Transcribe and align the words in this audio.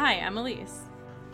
Hi, 0.00 0.14
I'm 0.14 0.38
Elise. 0.38 0.80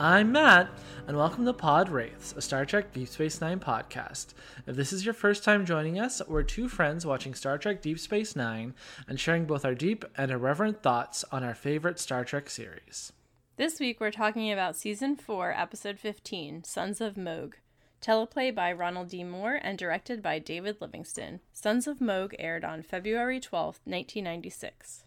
I'm 0.01 0.33
Matt, 0.33 0.69
and 1.07 1.17
welcome 1.17 1.45
to 1.45 1.53
Pod 1.53 1.89
Wraiths, 1.89 2.35
a 2.37 2.43
Star 2.43 2.65
Trek 2.65 2.93
Deep 2.93 3.07
Space 3.07 3.41
Nine 3.41 3.61
podcast. 3.61 4.35
If 4.67 4.75
this 4.75 4.93
is 4.93 5.05
your 5.05 5.15
first 5.15 5.45
time 5.45 5.65
joining 5.65 6.01
us, 6.01 6.21
we're 6.27 6.43
two 6.43 6.69
friends 6.69 7.07
watching 7.07 7.33
Star 7.33 7.59
Trek 7.59 7.81
Deep 7.81 8.01
Space 8.01 8.35
Nine 8.35 8.75
and 9.07 9.21
sharing 9.21 9.45
both 9.45 9.65
our 9.65 9.77
deep 9.77 10.05
and 10.17 10.33
irreverent 10.33 10.83
thoughts 10.83 11.25
on 11.31 11.45
our 11.45 11.55
favorite 11.55 12.01
Star 12.01 12.25
Trek 12.25 12.51
series. 12.51 13.13
This 13.57 13.79
week 13.79 14.01
we're 14.01 14.11
talking 14.11 14.51
about 14.51 14.75
Season 14.75 15.15
4, 15.15 15.53
Episode 15.57 16.01
15, 16.01 16.65
Sons 16.65 17.01
of 17.01 17.17
Mogh. 17.17 17.55
Teleplay 18.03 18.53
by 18.53 18.73
Ronald 18.73 19.11
D. 19.11 19.23
Moore 19.23 19.61
and 19.63 19.79
directed 19.79 20.21
by 20.25 20.41
David 20.41 20.79
Livingston. 20.81 21.39
Sons 21.53 21.87
of 21.87 22.01
Mogh 22.01 22.35
aired 22.37 22.65
on 22.65 22.83
February 22.83 23.39
12, 23.39 23.79
1996. 23.85 25.05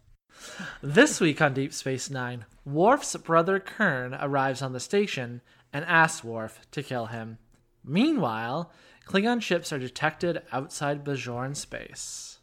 This 0.82 1.20
week 1.20 1.40
on 1.40 1.54
Deep 1.54 1.72
Space 1.72 2.10
Nine, 2.10 2.44
Worf's 2.64 3.16
brother 3.16 3.58
Kurn 3.60 4.14
arrives 4.14 4.62
on 4.62 4.72
the 4.72 4.80
station 4.80 5.40
and 5.72 5.84
asks 5.84 6.24
Worf 6.24 6.60
to 6.72 6.82
kill 6.82 7.06
him. 7.06 7.38
Meanwhile, 7.84 8.70
Klingon 9.06 9.42
ships 9.42 9.72
are 9.72 9.78
detected 9.78 10.42
outside 10.52 11.04
Bajoran 11.04 11.56
space. 11.56 12.38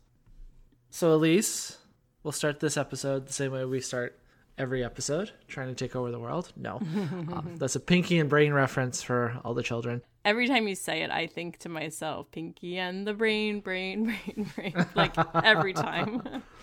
So, 0.90 1.14
Elise, 1.14 1.78
we'll 2.24 2.32
start 2.32 2.60
this 2.60 2.78
episode 2.78 3.28
the 3.28 3.34
same 3.34 3.52
way 3.52 3.66
we 3.66 3.82
start 3.82 4.20
every 4.58 4.84
episode, 4.84 5.32
trying 5.48 5.68
to 5.68 5.76
take 5.76 5.96
over 5.96 6.12
the 6.12 6.20
world. 6.20 6.52
No, 6.56 6.78
um, 6.78 7.56
that's 7.58 7.76
a 7.76 7.80
Pinky 7.80 8.20
and 8.20 8.30
Brain 8.30 8.54
reference 8.54 9.02
for 9.02 9.40
all 9.44 9.54
the 9.54 9.64
children. 9.64 10.02
Every 10.26 10.48
time 10.48 10.68
you 10.68 10.76
say 10.76 11.04
it, 11.04 11.12
I 11.12 11.28
think 11.28 11.58
to 11.60 11.70
myself, 11.70 12.30
Pinky 12.32 12.78
and 12.78 13.08
the 13.08 13.14
brain, 13.14 13.62
brain, 13.62 14.04
brain, 14.26 14.52
brain. 14.56 14.86
Like 14.96 15.16
every 15.36 15.74
time. 15.74 16.44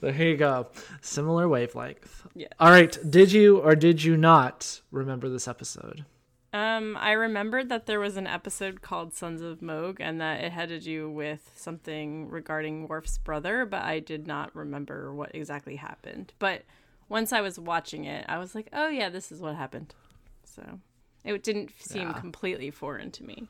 There 0.00 0.14
you 0.14 0.36
go. 0.36 0.68
Similar 1.02 1.48
wavelength. 1.48 2.26
Yeah. 2.34 2.46
All 2.58 2.70
right. 2.70 2.96
Did 3.10 3.32
you 3.32 3.58
or 3.58 3.74
did 3.74 4.02
you 4.02 4.16
not 4.16 4.80
remember 4.90 5.28
this 5.28 5.46
episode? 5.46 6.04
Um, 6.54 6.96
I 6.96 7.12
remembered 7.12 7.68
that 7.68 7.86
there 7.86 7.98
was 7.98 8.16
an 8.16 8.28
episode 8.28 8.80
called 8.80 9.12
Sons 9.12 9.42
of 9.42 9.60
Mogh 9.60 9.96
and 9.98 10.20
that 10.20 10.44
it 10.44 10.52
had 10.52 10.68
to 10.68 10.78
do 10.78 11.10
with 11.10 11.50
something 11.56 12.30
regarding 12.30 12.86
Worf's 12.86 13.18
brother, 13.18 13.66
but 13.66 13.82
I 13.82 13.98
did 13.98 14.26
not 14.28 14.54
remember 14.54 15.12
what 15.12 15.34
exactly 15.34 15.76
happened. 15.76 16.32
But 16.38 16.62
once 17.08 17.32
I 17.32 17.40
was 17.40 17.58
watching 17.58 18.04
it, 18.04 18.24
I 18.28 18.38
was 18.38 18.54
like, 18.54 18.68
oh 18.72 18.88
yeah, 18.88 19.08
this 19.08 19.30
is 19.32 19.40
what 19.40 19.54
happened. 19.56 19.94
So 20.44 20.80
it 21.24 21.42
didn't 21.42 21.70
seem 21.78 22.08
Yeah. 22.08 22.20
completely 22.20 22.70
foreign 22.70 23.10
to 23.12 23.24
me. 23.24 23.48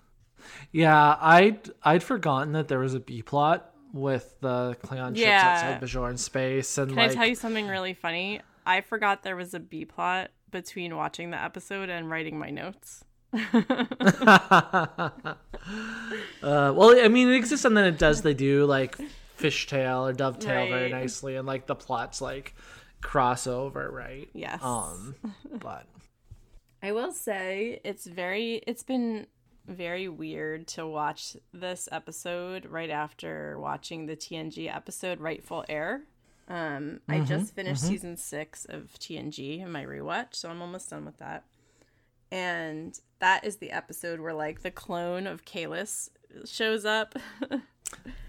Yeah, 0.72 1.16
I'd 1.20 1.70
I'd 1.82 2.02
forgotten 2.02 2.52
that 2.52 2.68
there 2.68 2.78
was 2.78 2.94
a 2.94 3.00
B 3.00 3.22
plot 3.22 3.70
with 3.92 4.34
the 4.40 4.76
Klingon 4.82 5.14
ships 5.16 5.24
Yeah. 5.24 5.50
outside 5.52 5.80
Bajoran 5.80 6.18
space, 6.18 6.76
and 6.78 6.90
Can 6.90 6.98
like 6.98 7.12
I 7.12 7.14
tell 7.14 7.26
you 7.26 7.34
something 7.34 7.66
really 7.68 7.94
funny? 7.94 8.40
I 8.66 8.80
forgot 8.80 9.22
there 9.22 9.36
was 9.36 9.54
a 9.54 9.60
B 9.60 9.84
plot 9.84 10.30
between 10.50 10.96
watching 10.96 11.30
the 11.30 11.42
episode 11.42 11.88
and 11.90 12.10
writing 12.10 12.38
my 12.38 12.50
notes. 12.50 13.04
uh, 13.34 15.22
well, 16.42 16.98
I 17.04 17.08
mean, 17.08 17.28
it 17.28 17.36
exists, 17.36 17.64
and 17.64 17.76
then 17.76 17.84
it 17.84 17.98
does. 17.98 18.22
They 18.22 18.34
do 18.34 18.64
like 18.66 18.96
fishtail 19.38 20.08
or 20.08 20.12
dovetail 20.12 20.66
very 20.68 20.90
nicely, 20.90 21.36
and 21.36 21.46
like 21.46 21.66
the 21.66 21.74
plots 21.74 22.20
like 22.20 22.54
crossover, 23.04 23.90
right? 23.92 24.28
Yes. 24.32 24.60
Um, 24.62 25.14
but 25.60 25.86
I 26.82 26.92
will 26.92 27.12
say 27.12 27.80
it's 27.84 28.06
very 28.06 28.62
it's 28.66 28.82
been 28.82 29.26
very 29.66 30.08
weird 30.08 30.66
to 30.68 30.86
watch 30.86 31.36
this 31.52 31.88
episode 31.92 32.66
right 32.66 32.90
after 32.90 33.58
watching 33.58 34.06
the 34.06 34.16
TNG 34.16 34.74
episode 34.74 35.20
Rightful 35.20 35.64
Heir. 35.68 36.02
Um 36.48 37.00
I 37.08 37.20
just 37.20 37.54
finished 37.54 37.80
season 37.80 38.18
6 38.18 38.66
of 38.66 38.90
TNG 38.98 39.60
in 39.60 39.72
my 39.72 39.84
rewatch, 39.84 40.34
so 40.34 40.50
I'm 40.50 40.60
almost 40.60 40.90
done 40.90 41.06
with 41.06 41.16
that. 41.18 41.44
And 42.30 42.98
that 43.20 43.44
is 43.44 43.56
the 43.56 43.70
episode 43.70 44.20
where 44.20 44.34
like 44.34 44.62
the 44.62 44.70
clone 44.70 45.26
of 45.26 45.44
Kahless 45.44 46.10
shows 46.44 46.84
up. 46.84 47.14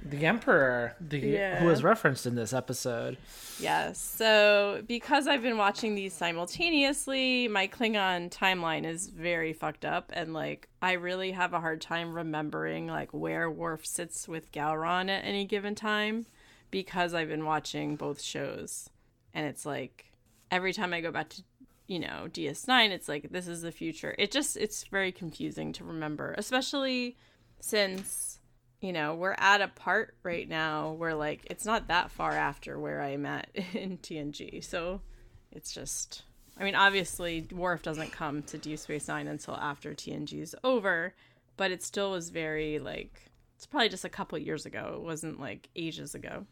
the 0.04 0.26
Emperor, 0.26 0.96
the 1.00 1.20
Yeah. 1.20 1.60
who 1.60 1.70
is 1.70 1.84
referenced 1.84 2.26
in 2.26 2.36
this 2.36 2.54
episode, 2.54 3.18
Yes. 3.58 4.00
So 4.02 4.84
because 4.86 5.28
I've 5.28 5.42
been 5.42 5.58
watching 5.58 5.96
these 5.96 6.14
simultaneously, 6.14 7.48
my 7.48 7.68
Klingon 7.68 8.30
timeline 8.30 8.86
is 8.86 9.08
very 9.08 9.54
fucked 9.54 9.86
up 9.86 10.12
and 10.14 10.34
like 10.34 10.68
I 10.82 10.94
really 10.94 11.32
have 11.32 11.54
a 11.54 11.62
hard 11.62 11.80
time 11.80 12.14
remembering 12.14 12.88
like 12.88 13.14
where 13.14 13.50
Worf 13.50 13.86
sits 13.86 14.28
with 14.28 14.52
Gowron 14.52 15.10
at 15.10 15.24
any 15.24 15.46
given 15.46 15.74
time 15.74 16.26
because 16.70 17.14
I've 17.14 17.30
been 17.30 17.46
watching 17.46 17.96
both 17.96 18.22
shows. 18.22 18.90
And 19.34 19.46
it's 19.48 19.66
like 19.66 20.12
every 20.52 20.74
time 20.74 20.94
I 20.94 21.00
go 21.00 21.12
back 21.12 21.30
to 21.30 21.44
you 21.88 22.00
know, 22.00 22.28
DS9, 22.32 22.90
it's 22.90 23.08
like 23.08 23.32
this 23.32 23.48
is 23.48 23.62
the 23.62 23.72
future. 23.72 24.16
It 24.18 24.32
just 24.32 24.58
it's 24.58 24.84
very 24.86 25.14
confusing 25.14 25.72
to 25.74 25.86
remember, 25.86 26.34
especially 26.38 27.16
since 27.62 28.40
you 28.86 28.94
know, 28.94 29.16
we're 29.16 29.36
at 29.40 29.62
a 29.62 29.68
part 29.68 30.14
right 30.22 30.48
now 30.48 30.92
where 30.92 31.16
like 31.16 31.48
it's 31.50 31.66
not 31.66 31.88
that 31.88 32.12
far 32.12 32.32
after 32.32 32.78
where 32.78 33.02
I'm 33.02 33.26
at 33.26 33.50
in 33.74 33.98
TNG. 33.98 34.64
So 34.64 35.02
it's 35.52 35.74
just 35.74 36.22
I 36.56 36.64
mean, 36.64 36.76
obviously 36.76 37.48
Worf 37.52 37.82
doesn't 37.82 38.12
come 38.12 38.44
to 38.44 38.60
Deep 38.60 38.78
Space 38.78 39.08
Nine 39.08 39.28
until 39.28 39.56
after 39.56 39.96
TNG 39.96 40.40
is 40.40 40.56
over, 40.64 41.16
but 41.58 41.72
it 41.72 41.82
still 41.82 42.12
was 42.12 42.30
very 42.30 42.78
like 42.78 43.26
it's 43.56 43.66
probably 43.66 43.90
just 43.90 44.06
a 44.06 44.10
couple 44.10 44.38
years 44.38 44.68
ago. 44.68 44.94
It 44.98 45.02
wasn't 45.02 45.40
like 45.40 45.68
ages 45.76 46.14
ago. 46.14 46.46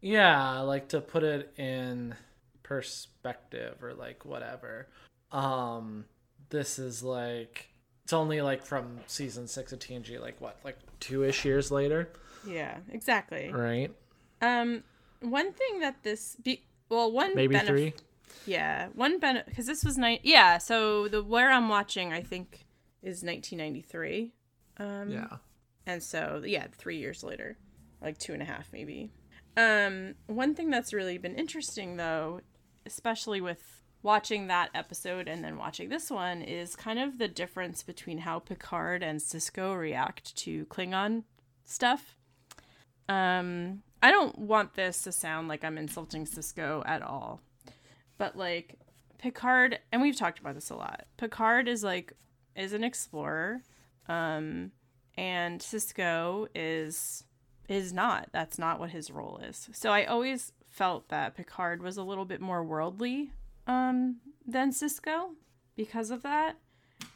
Yeah, 0.00 0.60
like 0.60 0.90
to 0.90 1.00
put 1.00 1.24
it 1.24 1.52
in 1.58 2.14
perspective 2.62 3.82
or 3.82 3.92
like 3.94 4.24
whatever. 4.24 4.86
Um 5.32 6.04
this 6.50 6.78
is 6.78 7.02
like 7.02 7.69
it's 8.10 8.12
only 8.12 8.40
like 8.42 8.64
from 8.64 8.98
season 9.06 9.46
6 9.46 9.72
of 9.72 9.78
TNG 9.78 10.18
like 10.20 10.40
what? 10.40 10.56
Like 10.64 10.76
2ish 11.00 11.44
years 11.44 11.70
later, 11.70 12.08
Yeah, 12.44 12.78
exactly. 12.90 13.52
right? 13.52 13.94
Um 14.42 14.82
one 15.20 15.52
thing 15.52 15.78
that 15.78 16.02
this 16.02 16.34
be 16.42 16.64
well, 16.88 17.12
one 17.12 17.36
Maybe 17.36 17.54
benef- 17.54 17.66
3. 17.68 17.94
Yeah, 18.46 18.88
one 18.94 19.20
benefit 19.20 19.46
because 19.46 19.66
this 19.66 19.84
was 19.84 19.96
night. 19.96 20.22
Yeah, 20.24 20.58
so 20.58 21.06
the 21.06 21.22
where 21.22 21.52
I'm 21.52 21.68
watching, 21.68 22.12
I 22.12 22.20
think, 22.22 22.66
is 23.00 23.22
1993. 23.22 24.32
Um, 24.78 25.10
Yeah. 25.10 25.36
and 25.86 26.02
so 26.02 26.42
yeah, 26.44 26.66
three 26.76 26.96
years 26.98 27.22
later, 27.22 27.58
like 28.02 28.18
two 28.18 28.32
and 28.32 28.42
a 28.42 28.44
half 28.44 28.72
maybe. 28.72 29.12
Um, 29.56 30.14
one 30.26 30.56
thing 30.56 30.68
that's 30.70 30.92
really 30.92 31.16
been 31.18 31.36
interesting 31.36 31.96
though, 31.96 32.40
especially 32.86 33.40
with 33.40 33.79
watching 34.02 34.46
that 34.46 34.70
episode 34.74 35.28
and 35.28 35.44
then 35.44 35.56
watching 35.56 35.88
this 35.88 36.10
one, 36.10 36.42
is 36.42 36.76
kind 36.76 36.98
of 36.98 37.18
the 37.18 37.28
difference 37.28 37.82
between 37.82 38.18
how 38.18 38.38
Picard 38.38 39.02
and 39.02 39.20
Sisko 39.20 39.78
react 39.78 40.34
to 40.36 40.66
Klingon 40.66 41.24
stuff. 41.64 42.16
Um, 43.08 43.82
I 44.02 44.10
don't 44.10 44.38
want 44.38 44.74
this 44.74 45.02
to 45.02 45.12
sound 45.12 45.48
like 45.48 45.64
I'm 45.64 45.76
insulting 45.76 46.24
Sisko 46.24 46.82
at 46.86 47.02
all 47.02 47.40
but 48.20 48.36
like 48.36 48.78
Picard 49.16 49.78
and 49.90 50.02
we've 50.02 50.14
talked 50.14 50.38
about 50.38 50.54
this 50.54 50.68
a 50.68 50.76
lot. 50.76 51.06
Picard 51.16 51.66
is 51.66 51.82
like 51.82 52.12
is 52.54 52.74
an 52.74 52.84
explorer 52.84 53.62
um 54.08 54.70
and 55.16 55.60
Sisko 55.60 56.46
is 56.54 57.24
is 57.68 57.94
not. 57.94 58.28
That's 58.30 58.58
not 58.58 58.78
what 58.78 58.90
his 58.90 59.10
role 59.10 59.40
is. 59.42 59.70
So 59.72 59.90
I 59.90 60.04
always 60.04 60.52
felt 60.70 61.08
that 61.08 61.34
Picard 61.34 61.82
was 61.82 61.96
a 61.96 62.02
little 62.02 62.26
bit 62.26 62.42
more 62.42 62.62
worldly 62.62 63.32
um 63.70 64.16
than 64.46 64.72
Sisko 64.72 65.30
because 65.76 66.10
of 66.10 66.22
that. 66.22 66.56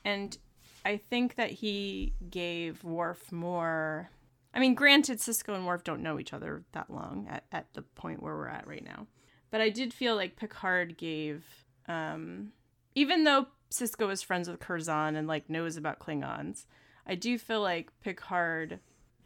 And 0.04 0.36
I 0.84 0.96
think 0.96 1.34
that 1.36 1.50
he 1.50 2.14
gave 2.30 2.84
Worf 2.84 3.32
more 3.32 4.10
I 4.54 4.60
mean, 4.60 4.74
granted, 4.76 5.18
Sisko 5.18 5.54
and 5.56 5.66
Worf 5.66 5.82
don't 5.82 6.02
know 6.02 6.20
each 6.20 6.32
other 6.32 6.62
that 6.72 6.88
long 6.88 7.26
at, 7.28 7.44
at 7.50 7.66
the 7.74 7.82
point 7.82 8.22
where 8.22 8.36
we're 8.36 8.48
at 8.48 8.68
right 8.68 8.84
now. 8.84 9.08
But 9.50 9.60
I 9.60 9.68
did 9.68 9.92
feel 9.92 10.14
like 10.14 10.36
Picard 10.36 10.96
gave, 10.96 11.44
um, 11.88 12.52
even 12.94 13.24
though 13.24 13.46
Sisko 13.72 14.12
is 14.12 14.22
friends 14.22 14.48
with 14.48 14.60
Curzon 14.60 15.16
and 15.16 15.26
like 15.26 15.50
knows 15.50 15.76
about 15.76 15.98
Klingons, 15.98 16.66
I 17.04 17.16
do 17.16 17.36
feel 17.36 17.62
like 17.62 17.90
Picard 18.00 18.78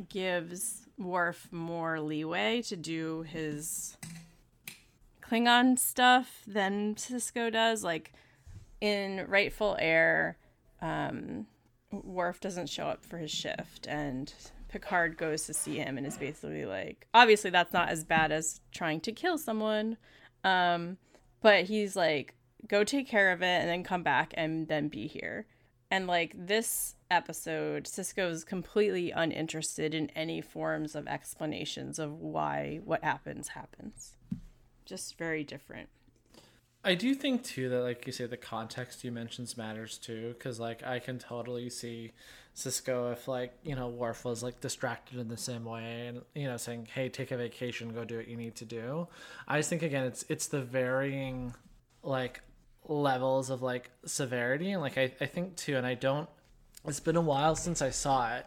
gives 0.08 0.88
Worf 0.96 1.48
more 1.50 2.00
leeway 2.00 2.62
to 2.62 2.76
do 2.76 3.22
his 3.22 3.98
Klingon 5.30 5.78
stuff 5.78 6.42
than 6.46 6.94
Sisko 6.94 7.52
does. 7.52 7.84
Like 7.84 8.12
in 8.80 9.24
Rightful 9.28 9.76
Heir, 9.78 10.38
um, 10.80 11.46
Worf 11.90 12.40
doesn't 12.40 12.68
show 12.68 12.84
up 12.84 13.04
for 13.04 13.18
his 13.18 13.30
shift, 13.30 13.86
and 13.86 14.32
Picard 14.68 15.16
goes 15.16 15.46
to 15.46 15.54
see 15.54 15.76
him 15.76 15.96
and 15.96 16.06
is 16.06 16.18
basically 16.18 16.66
like, 16.66 17.06
obviously 17.14 17.50
that's 17.50 17.72
not 17.72 17.88
as 17.88 18.04
bad 18.04 18.30
as 18.30 18.60
trying 18.70 19.00
to 19.00 19.12
kill 19.12 19.38
someone, 19.38 19.96
um, 20.44 20.98
but 21.40 21.64
he's 21.64 21.96
like, 21.96 22.34
go 22.66 22.84
take 22.84 23.08
care 23.08 23.32
of 23.32 23.42
it 23.42 23.60
and 23.60 23.68
then 23.68 23.82
come 23.82 24.02
back 24.02 24.34
and 24.36 24.68
then 24.68 24.88
be 24.88 25.06
here. 25.06 25.46
And 25.90 26.06
like 26.06 26.34
this 26.36 26.96
episode, 27.10 27.84
Sisko 27.84 28.30
is 28.30 28.44
completely 28.44 29.10
uninterested 29.10 29.94
in 29.94 30.10
any 30.10 30.42
forms 30.42 30.94
of 30.94 31.08
explanations 31.08 31.98
of 31.98 32.12
why 32.20 32.80
what 32.84 33.02
happens 33.02 33.48
happens. 33.48 34.14
Just 34.88 35.18
very 35.18 35.44
different. 35.44 35.90
I 36.82 36.94
do 36.94 37.14
think 37.14 37.44
too 37.44 37.68
that 37.68 37.80
like 37.82 38.06
you 38.06 38.12
say 38.12 38.24
the 38.24 38.38
context 38.38 39.04
you 39.04 39.12
mentions 39.12 39.58
matters 39.58 39.98
too 39.98 40.34
because 40.38 40.58
like 40.58 40.82
I 40.82 40.98
can 40.98 41.18
totally 41.18 41.68
see 41.68 42.12
Sisko 42.56 43.12
if 43.12 43.28
like 43.28 43.52
you 43.62 43.76
know 43.76 43.88
Worf 43.88 44.24
was 44.24 44.42
like 44.42 44.62
distracted 44.62 45.18
in 45.18 45.28
the 45.28 45.36
same 45.36 45.66
way 45.66 46.06
and 46.06 46.22
you 46.34 46.46
know 46.46 46.56
saying 46.56 46.88
hey 46.94 47.10
take 47.10 47.32
a 47.32 47.36
vacation 47.36 47.92
go 47.92 48.06
do 48.06 48.16
what 48.16 48.28
you 48.28 48.36
need 48.36 48.54
to 48.56 48.64
do. 48.64 49.08
I 49.46 49.58
just 49.58 49.68
think 49.68 49.82
again 49.82 50.06
it's 50.06 50.24
it's 50.30 50.46
the 50.46 50.62
varying 50.62 51.52
like 52.02 52.40
levels 52.86 53.50
of 53.50 53.60
like 53.60 53.90
severity 54.06 54.70
and 54.70 54.80
like 54.80 54.96
I, 54.96 55.12
I 55.20 55.26
think 55.26 55.56
too 55.56 55.76
and 55.76 55.86
I 55.86 55.92
don't 55.92 56.30
it's 56.86 57.00
been 57.00 57.16
a 57.16 57.20
while 57.20 57.56
since 57.56 57.82
I 57.82 57.90
saw 57.90 58.34
it 58.36 58.46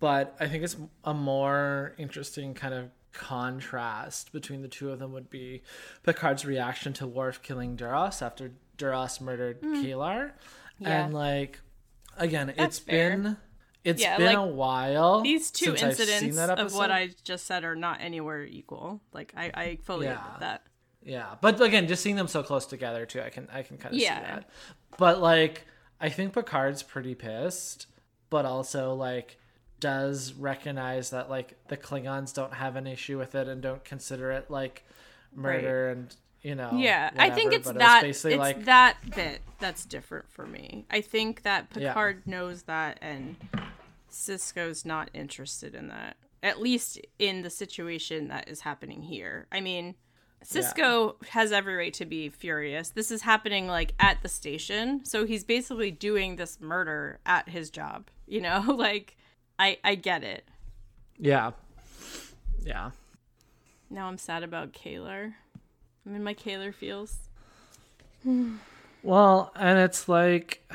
but 0.00 0.34
I 0.40 0.48
think 0.48 0.64
it's 0.64 0.78
a 1.04 1.12
more 1.12 1.94
interesting 1.98 2.54
kind 2.54 2.72
of 2.72 2.88
contrast 3.14 4.32
between 4.32 4.62
the 4.62 4.68
two 4.68 4.90
of 4.90 4.98
them 4.98 5.12
would 5.12 5.30
be 5.30 5.62
Picard's 6.02 6.44
reaction 6.44 6.92
to 6.94 7.06
Worf 7.06 7.42
killing 7.42 7.76
Duras 7.76 8.20
after 8.20 8.52
Duras 8.76 9.20
murdered 9.20 9.62
mm. 9.62 9.82
K'Ehleyr. 9.82 10.32
Yeah. 10.78 11.04
And 11.04 11.14
like 11.14 11.60
again, 12.16 12.52
That's 12.56 12.78
it's 12.78 12.78
fair. 12.80 13.10
been 13.10 13.36
it's 13.84 14.02
yeah, 14.02 14.16
been 14.16 14.26
like, 14.26 14.36
a 14.36 14.46
while. 14.46 15.20
These 15.20 15.50
two 15.50 15.74
incidents 15.74 16.38
of 16.38 16.74
what 16.74 16.90
I 16.90 17.10
just 17.22 17.46
said 17.46 17.64
are 17.64 17.76
not 17.76 18.00
anywhere 18.00 18.42
equal. 18.42 19.00
Like 19.12 19.32
I, 19.36 19.50
I 19.54 19.78
fully 19.84 20.06
yeah. 20.06 20.24
admit 20.24 20.40
that. 20.40 20.62
Yeah. 21.04 21.34
But 21.40 21.60
again, 21.60 21.86
just 21.86 22.02
seeing 22.02 22.16
them 22.16 22.28
so 22.28 22.42
close 22.42 22.66
together 22.66 23.04
too, 23.06 23.20
I 23.20 23.28
can 23.28 23.46
I 23.52 23.62
can 23.62 23.76
kind 23.76 23.94
of 23.94 24.00
yeah. 24.00 24.18
see 24.18 24.26
that. 24.26 24.50
But 24.98 25.20
like 25.20 25.66
I 26.00 26.08
think 26.08 26.32
Picard's 26.32 26.82
pretty 26.82 27.14
pissed, 27.14 27.86
but 28.30 28.46
also 28.46 28.94
like 28.94 29.38
does 29.84 30.32
recognize 30.32 31.10
that 31.10 31.28
like 31.28 31.58
the 31.68 31.76
Klingons 31.76 32.32
don't 32.32 32.54
have 32.54 32.76
an 32.76 32.86
issue 32.86 33.18
with 33.18 33.34
it 33.34 33.48
and 33.48 33.60
don't 33.60 33.84
consider 33.84 34.30
it 34.30 34.50
like 34.50 34.82
murder 35.34 35.88
right. 35.88 35.96
and 35.98 36.16
you 36.40 36.54
know 36.54 36.70
yeah 36.74 37.10
whatever, 37.10 37.20
i 37.20 37.34
think 37.34 37.52
it's 37.52 37.70
that 37.70 38.02
it's, 38.02 38.24
it's 38.24 38.38
like 38.38 38.64
that 38.64 38.96
bit 39.14 39.42
that's 39.58 39.84
different 39.84 40.24
for 40.30 40.46
me 40.46 40.86
i 40.90 41.02
think 41.02 41.42
that 41.42 41.68
picard 41.68 42.22
yeah. 42.24 42.30
knows 42.30 42.62
that 42.62 42.98
and 43.02 43.36
Sisko's 44.10 44.86
not 44.86 45.10
interested 45.12 45.74
in 45.74 45.88
that 45.88 46.16
at 46.42 46.62
least 46.62 46.98
in 47.18 47.42
the 47.42 47.50
situation 47.50 48.28
that 48.28 48.48
is 48.48 48.62
happening 48.62 49.02
here 49.02 49.46
i 49.52 49.60
mean 49.60 49.94
Sisko 50.42 51.16
yeah. 51.20 51.28
has 51.30 51.52
every 51.52 51.74
right 51.74 51.94
to 51.94 52.04
be 52.04 52.28
furious. 52.28 52.90
This 52.90 53.10
is 53.10 53.22
happening 53.22 53.66
like 53.66 53.94
at 53.98 54.22
the 54.22 54.28
station. 54.28 55.02
So 55.06 55.24
he's 55.24 55.42
basically 55.42 55.90
doing 55.90 56.36
this 56.36 56.60
murder 56.60 57.18
at 57.24 57.48
his 57.48 57.70
job. 57.70 58.10
You 58.26 58.42
know, 58.42 58.60
like 58.78 59.16
I 59.58 59.78
I 59.84 59.94
get 59.94 60.24
it. 60.24 60.44
Yeah. 61.18 61.52
Yeah. 62.64 62.90
Now 63.90 64.08
I'm 64.08 64.18
sad 64.18 64.42
about 64.42 64.72
K'Ehleyr. 64.72 65.34
I'm 66.06 66.14
in 66.14 66.24
my 66.24 66.34
K'Ehleyr 66.34 66.74
feels. 66.74 67.16
well, 69.02 69.52
and 69.56 69.78
it's 69.78 70.08
like 70.08 70.68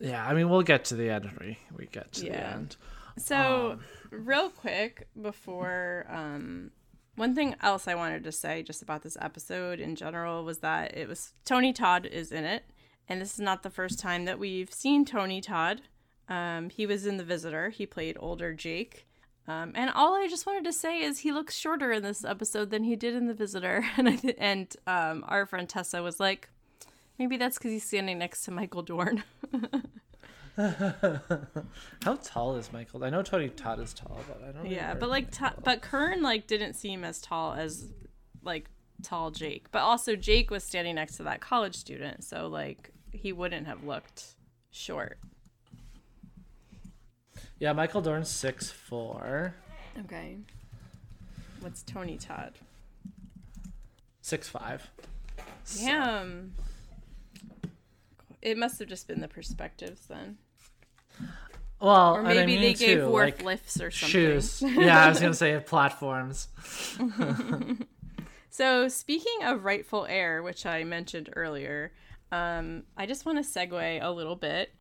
yeah, 0.00 0.26
I 0.26 0.34
mean 0.34 0.48
we'll 0.48 0.62
get 0.62 0.84
to 0.86 0.96
the 0.96 1.10
end 1.10 1.30
we 1.40 1.58
we 1.76 1.86
get 1.86 2.12
to 2.14 2.26
yeah. 2.26 2.32
the 2.32 2.46
end. 2.54 2.76
So, 3.18 3.72
um, 3.72 3.80
real 4.10 4.48
quick 4.50 5.08
before 5.20 6.06
um 6.08 6.70
one 7.14 7.34
thing 7.34 7.54
else 7.60 7.86
I 7.86 7.94
wanted 7.94 8.24
to 8.24 8.32
say 8.32 8.62
just 8.62 8.82
about 8.82 9.02
this 9.02 9.16
episode 9.20 9.80
in 9.80 9.96
general 9.96 10.44
was 10.44 10.58
that 10.58 10.96
it 10.96 11.08
was 11.08 11.32
Tony 11.44 11.72
Todd 11.72 12.06
is 12.06 12.32
in 12.32 12.44
it, 12.44 12.64
and 13.08 13.20
this 13.20 13.34
is 13.34 13.40
not 13.40 13.62
the 13.62 13.70
first 13.70 13.98
time 13.98 14.24
that 14.24 14.38
we've 14.38 14.72
seen 14.72 15.04
Tony 15.04 15.40
Todd. 15.40 15.82
Um, 16.28 16.70
he 16.70 16.86
was 16.86 17.06
in 17.06 17.16
The 17.16 17.24
Visitor. 17.24 17.70
He 17.70 17.86
played 17.86 18.16
older 18.20 18.54
Jake. 18.54 19.06
Um, 19.48 19.72
and 19.74 19.90
all 19.90 20.14
I 20.14 20.28
just 20.28 20.46
wanted 20.46 20.64
to 20.64 20.72
say 20.72 21.00
is 21.02 21.18
he 21.18 21.32
looks 21.32 21.56
shorter 21.56 21.90
in 21.92 22.02
this 22.02 22.24
episode 22.24 22.70
than 22.70 22.84
he 22.84 22.94
did 22.94 23.14
in 23.14 23.26
The 23.26 23.34
Visitor. 23.34 23.84
And 23.96 24.08
I 24.08 24.16
th- 24.16 24.36
and 24.38 24.76
um, 24.86 25.24
our 25.26 25.46
friend 25.46 25.68
Tessa 25.68 26.02
was 26.02 26.20
like, 26.20 26.48
maybe 27.18 27.36
that's 27.36 27.58
because 27.58 27.72
he's 27.72 27.84
standing 27.84 28.18
next 28.18 28.44
to 28.44 28.50
Michael 28.50 28.82
Dorn. 28.82 29.24
How 30.56 32.16
tall 32.22 32.56
is 32.56 32.72
Michael? 32.72 33.04
I 33.04 33.10
know 33.10 33.22
Tony 33.22 33.48
Todd 33.48 33.80
is 33.80 33.94
tall, 33.94 34.20
but 34.28 34.46
I 34.46 34.52
don't. 34.52 34.66
Yeah, 34.66 34.94
but 34.94 35.08
like, 35.08 35.28
but 35.64 35.80
Kurn 35.80 36.22
like 36.22 36.46
didn't 36.46 36.74
seem 36.74 37.04
as 37.04 37.20
tall 37.20 37.54
as 37.54 37.88
like 38.42 38.68
tall 39.02 39.30
Jake. 39.30 39.70
But 39.72 39.80
also 39.80 40.14
Jake 40.14 40.50
was 40.50 40.62
standing 40.62 40.96
next 40.96 41.16
to 41.16 41.22
that 41.24 41.40
college 41.40 41.74
student, 41.74 42.22
so 42.22 42.48
like 42.48 42.90
he 43.12 43.32
wouldn't 43.32 43.66
have 43.66 43.84
looked 43.84 44.34
short. 44.70 45.18
Yeah, 47.62 47.74
Michael 47.74 48.00
Dorn's 48.00 48.28
six 48.28 48.72
four. 48.72 49.54
Okay. 50.00 50.38
What's 51.60 51.84
Tony 51.84 52.16
Todd? 52.16 52.54
Six 54.20 54.48
five. 54.48 54.90
Damn. 55.78 56.54
So. 57.62 57.68
It 58.42 58.58
must 58.58 58.80
have 58.80 58.88
just 58.88 59.06
been 59.06 59.20
the 59.20 59.28
perspectives 59.28 60.06
then. 60.08 60.38
Well, 61.80 62.16
or 62.16 62.22
maybe 62.24 62.40
I 62.40 62.46
mean 62.46 62.60
they 62.62 62.74
gave 62.74 62.98
too, 62.98 63.08
Worf 63.08 63.26
like 63.26 63.44
lifts 63.44 63.80
or 63.80 63.92
something. 63.92 64.10
Shoes. 64.10 64.60
Yeah, 64.66 65.04
I 65.04 65.08
was 65.08 65.20
gonna 65.20 65.32
say 65.32 65.56
platforms. 65.60 66.48
so 68.50 68.88
speaking 68.88 69.44
of 69.44 69.64
rightful 69.64 70.04
heir, 70.06 70.42
which 70.42 70.66
I 70.66 70.82
mentioned 70.82 71.30
earlier, 71.36 71.92
um, 72.32 72.82
I 72.96 73.06
just 73.06 73.24
want 73.24 73.38
to 73.38 73.48
segue 73.48 74.02
a 74.02 74.10
little 74.10 74.34
bit 74.34 74.72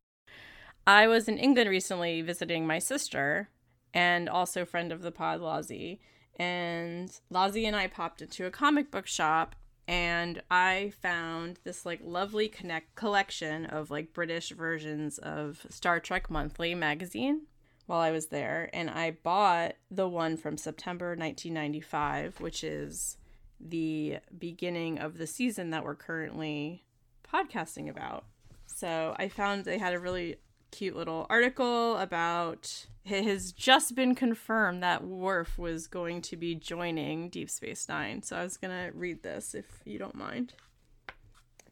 I 0.85 1.07
was 1.07 1.27
in 1.27 1.37
England 1.37 1.69
recently 1.69 2.21
visiting 2.21 2.65
my 2.65 2.79
sister 2.79 3.49
and 3.93 4.27
also 4.27 4.65
friend 4.65 4.91
of 4.91 5.01
the 5.01 5.11
pod, 5.11 5.39
Lozzie. 5.41 5.99
And 6.37 7.11
Lozzie 7.29 7.65
and 7.65 7.75
I 7.75 7.87
popped 7.87 8.21
into 8.21 8.45
a 8.45 8.51
comic 8.51 8.89
book 8.89 9.05
shop 9.05 9.55
and 9.87 10.41
I 10.49 10.93
found 11.01 11.59
this 11.63 11.85
like 11.85 11.99
lovely 12.03 12.47
connect 12.47 12.95
collection 12.95 13.65
of 13.65 13.91
like 13.91 14.13
British 14.13 14.49
versions 14.51 15.17
of 15.17 15.65
Star 15.69 15.99
Trek 15.99 16.29
Monthly 16.29 16.73
magazine 16.73 17.41
while 17.85 17.99
I 17.99 18.11
was 18.11 18.27
there 18.27 18.69
and 18.73 18.89
I 18.89 19.11
bought 19.11 19.73
the 19.89 20.07
one 20.07 20.37
from 20.37 20.57
September 20.57 21.09
1995 21.09 22.39
which 22.39 22.63
is 22.63 23.17
the 23.59 24.17
beginning 24.37 24.97
of 24.97 25.17
the 25.17 25.27
season 25.27 25.71
that 25.71 25.83
we're 25.83 25.95
currently 25.95 26.85
podcasting 27.31 27.89
about. 27.89 28.25
So 28.65 29.15
I 29.17 29.27
found 29.27 29.65
they 29.65 29.77
had 29.77 29.93
a 29.93 29.99
really 29.99 30.37
cute 30.71 30.95
little 30.95 31.27
article 31.29 31.97
about 31.97 32.87
it 33.05 33.23
has 33.23 33.51
just 33.51 33.95
been 33.95 34.15
confirmed 34.15 34.83
that 34.83 35.03
Worf 35.03 35.57
was 35.57 35.87
going 35.87 36.21
to 36.23 36.37
be 36.37 36.55
joining 36.55 37.29
Deep 37.29 37.49
Space 37.49 37.87
Nine. 37.89 38.21
So 38.23 38.37
I 38.37 38.43
was 38.43 38.57
gonna 38.57 38.91
read 38.93 39.23
this 39.23 39.53
if 39.53 39.65
you 39.85 39.97
don't 39.97 40.15
mind. 40.15 40.53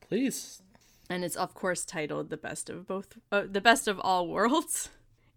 Please. 0.02 0.62
And 1.10 1.24
it's 1.24 1.36
of 1.36 1.54
course 1.54 1.86
titled 1.86 2.30
"The 2.30 2.38
Best 2.38 2.70
of 2.70 2.88
Both, 2.88 3.18
uh, 3.32 3.44
the 3.50 3.62
Best 3.62 3.88
of 3.88 4.00
All 4.00 4.28
Worlds." 4.28 4.90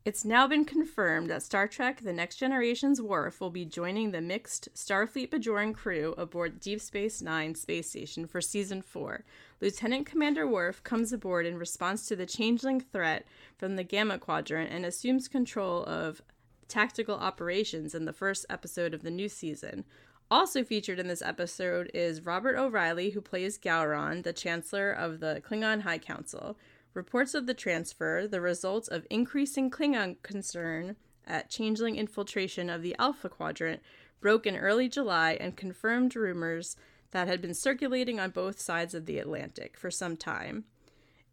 It's 0.04 0.24
now 0.24 0.48
been 0.48 0.64
confirmed 0.64 1.30
that 1.30 1.44
Star 1.44 1.68
Trek 1.68 2.00
The 2.00 2.12
Next 2.12 2.34
Generation's 2.34 3.00
Worf 3.00 3.40
will 3.40 3.50
be 3.50 3.64
joining 3.64 4.10
the 4.10 4.20
mixed 4.20 4.68
Starfleet 4.74 5.30
Bajoran 5.30 5.72
crew 5.72 6.12
aboard 6.18 6.58
Deep 6.58 6.80
Space 6.80 7.22
Nine 7.22 7.54
space 7.54 7.90
station 7.90 8.26
for 8.26 8.40
season 8.40 8.82
4. 8.82 9.24
Lieutenant 9.60 10.04
Commander 10.04 10.44
Worf 10.44 10.82
comes 10.82 11.12
aboard 11.12 11.46
in 11.46 11.56
response 11.56 12.08
to 12.08 12.16
the 12.16 12.26
changeling 12.26 12.80
threat 12.80 13.24
from 13.56 13.76
the 13.76 13.84
Gamma 13.84 14.18
Quadrant 14.18 14.72
and 14.72 14.84
assumes 14.84 15.28
control 15.28 15.84
of 15.84 16.20
tactical 16.66 17.14
operations 17.14 17.94
in 17.94 18.04
the 18.04 18.12
first 18.12 18.44
episode 18.50 18.94
of 18.94 19.04
the 19.04 19.10
new 19.10 19.28
season. 19.28 19.84
Also 20.32 20.64
featured 20.64 20.98
in 20.98 21.06
this 21.06 21.22
episode 21.22 21.92
is 21.94 22.26
Robert 22.26 22.56
O'Reilly, 22.56 23.10
who 23.10 23.20
plays 23.20 23.56
Gowron, 23.56 24.24
the 24.24 24.32
Chancellor 24.32 24.90
of 24.90 25.20
the 25.20 25.40
Klingon 25.48 25.82
High 25.82 25.98
Council. 25.98 26.56
Reports 26.94 27.34
of 27.34 27.46
the 27.46 27.54
transfer, 27.54 28.26
the 28.26 28.40
results 28.40 28.86
of 28.86 29.06
increasing 29.08 29.70
Klingon 29.70 30.16
concern 30.22 30.96
at 31.26 31.48
changeling 31.48 31.96
infiltration 31.96 32.68
of 32.68 32.82
the 32.82 32.94
Alpha 32.98 33.28
Quadrant, 33.28 33.80
broke 34.20 34.46
in 34.46 34.56
early 34.56 34.88
July 34.88 35.36
and 35.40 35.56
confirmed 35.56 36.14
rumors 36.14 36.76
that 37.12 37.28
had 37.28 37.40
been 37.40 37.54
circulating 37.54 38.20
on 38.20 38.30
both 38.30 38.60
sides 38.60 38.94
of 38.94 39.06
the 39.06 39.18
Atlantic 39.18 39.76
for 39.76 39.90
some 39.90 40.16
time. 40.16 40.64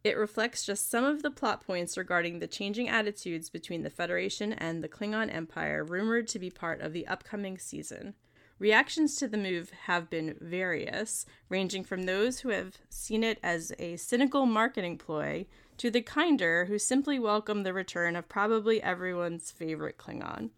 It 0.04 0.18
reflects 0.18 0.66
just 0.66 0.90
some 0.90 1.04
of 1.04 1.24
the 1.24 1.32
plot 1.32 1.66
points 1.66 1.98
regarding 1.98 2.40
the 2.40 2.48
changing 2.48 2.88
attitudes 2.88 3.50
between 3.50 3.84
the 3.84 3.90
Federation 3.90 4.54
and 4.54 4.82
the 4.82 4.88
Klingon 4.88 5.34
Empire 5.34 5.84
rumored 5.84 6.28
to 6.30 6.40
be 6.40 6.50
part 6.50 6.80
of 6.80 6.94
the 6.94 7.06
upcoming 7.06 7.58
season. 7.58 8.14
Reactions 8.60 9.16
to 9.16 9.28
the 9.30 9.38
move 9.38 9.72
have 9.86 10.10
been 10.10 10.36
various, 10.42 11.26
ranging 11.48 11.86
from 11.86 12.04
those 12.04 12.40
who 12.40 12.50
have 12.50 12.78
seen 12.90 13.24
it 13.24 13.40
as 13.42 13.72
a 13.80 13.96
cynical 13.96 14.46
marketing 14.46 14.98
ploy 14.98 15.46
to 15.78 15.90
the 15.90 16.02
kinder 16.02 16.66
who 16.66 16.78
simply 16.78 17.18
welcome 17.18 17.64
the 17.64 17.72
return 17.74 18.18
of 18.18 18.28
probably 18.28 18.84
everyone's 18.84 19.50
favorite 19.50 19.98
Klingon. 19.98 20.50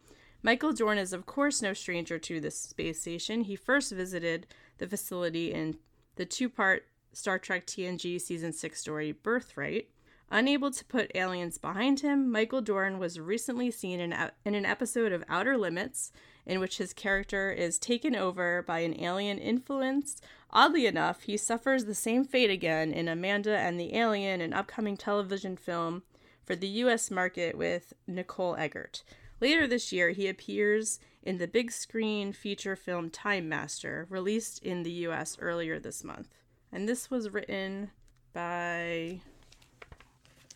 Michael 0.42 0.74
Dorn 0.74 0.98
is, 0.98 1.14
of 1.14 1.28
course, 1.28 1.62
no 1.62 1.74
stranger 1.74 2.18
to 2.18 2.42
this 2.42 2.60
space 2.60 3.02
station. 3.02 3.42
He 3.44 3.56
first 3.56 3.92
visited 3.92 4.48
the 4.80 4.88
facility 4.88 5.54
in 5.54 5.78
the 6.16 6.26
two 6.26 6.50
part 6.50 6.88
Star 7.14 7.38
Trek 7.38 7.68
TNG 7.68 8.20
Season 8.20 8.52
6 8.52 8.80
story 8.80 9.12
Birthright. 9.12 9.90
Unable 10.32 10.72
to 10.72 10.86
put 10.86 11.12
aliens 11.14 11.60
behind 11.60 12.00
him, 12.00 12.32
Michael 12.32 12.62
Dorn 12.62 12.98
was 12.98 13.20
recently 13.20 13.70
seen 13.70 14.00
in, 14.00 14.16
in 14.44 14.56
an 14.56 14.66
episode 14.66 15.12
of 15.12 15.24
Outer 15.30 15.56
Limits 15.56 16.12
in 16.46 16.60
which 16.60 16.78
his 16.78 16.94
character 16.94 17.52
is 17.52 17.78
taken 17.78 18.16
over 18.16 18.62
by 18.62 18.80
an 18.80 19.00
alien 19.02 19.38
influence. 19.38 20.22
Oddly 20.52 20.86
enough, 20.86 21.24
he 21.24 21.38
suffers 21.38 21.86
the 21.86 21.96
same 21.96 22.24
fate 22.26 22.50
again 22.50 22.92
in 22.92 23.08
Amanda 23.08 23.58
and 23.58 23.80
the 23.80 23.96
Alien, 23.96 24.42
an 24.42 24.54
upcoming 24.54 24.98
television 24.98 25.56
film 25.56 26.04
for 26.44 26.56
the 26.56 26.68
US 26.68 27.10
market 27.10 27.58
with 27.58 27.94
Nicole 28.08 28.56
Eggert. 28.56 29.04
Later 29.40 29.66
this 29.66 29.92
year, 29.92 30.10
he 30.10 30.28
appears 30.28 31.00
in 31.24 31.38
the 31.38 31.48
big 31.48 31.72
screen 31.72 32.34
feature 32.34 32.76
film 32.76 33.10
Time 33.10 33.48
Master, 33.48 34.08
released 34.10 34.62
in 34.64 34.84
the 34.84 34.92
US 35.08 35.38
earlier 35.40 35.80
this 35.80 36.04
month. 36.04 36.30
And 36.72 36.88
this 36.88 37.10
was 37.10 37.30
written 37.30 37.92
by 38.34 39.22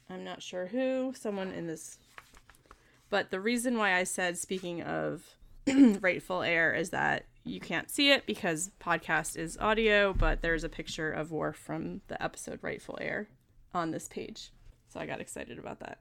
I'm 0.09 0.23
not 0.23 0.43
sure 0.43 0.67
who, 0.67 1.13
someone 1.15 1.51
in 1.51 1.67
this. 1.67 1.97
But 3.09 3.31
the 3.31 3.39
reason 3.39 3.77
why 3.77 3.95
I 3.95 4.03
said, 4.03 4.37
speaking 4.37 4.81
of 4.81 5.35
Rightful 6.01 6.41
Heir, 6.43 6.73
is 6.73 6.91
that 6.91 7.25
you 7.43 7.59
can't 7.59 7.89
see 7.89 8.11
it 8.11 8.25
because 8.25 8.71
podcast 8.79 9.37
is 9.37 9.57
audio, 9.59 10.13
but 10.13 10.41
there's 10.41 10.63
a 10.63 10.69
picture 10.69 11.11
of 11.11 11.31
Worf 11.31 11.55
from 11.57 12.01
the 12.07 12.21
episode 12.21 12.59
Rightful 12.61 12.97
Heir 13.01 13.27
on 13.73 13.91
this 13.91 14.07
page. 14.07 14.51
So 14.89 14.99
I 14.99 15.05
got 15.05 15.19
excited 15.21 15.59
about 15.59 15.79
that. 15.81 15.99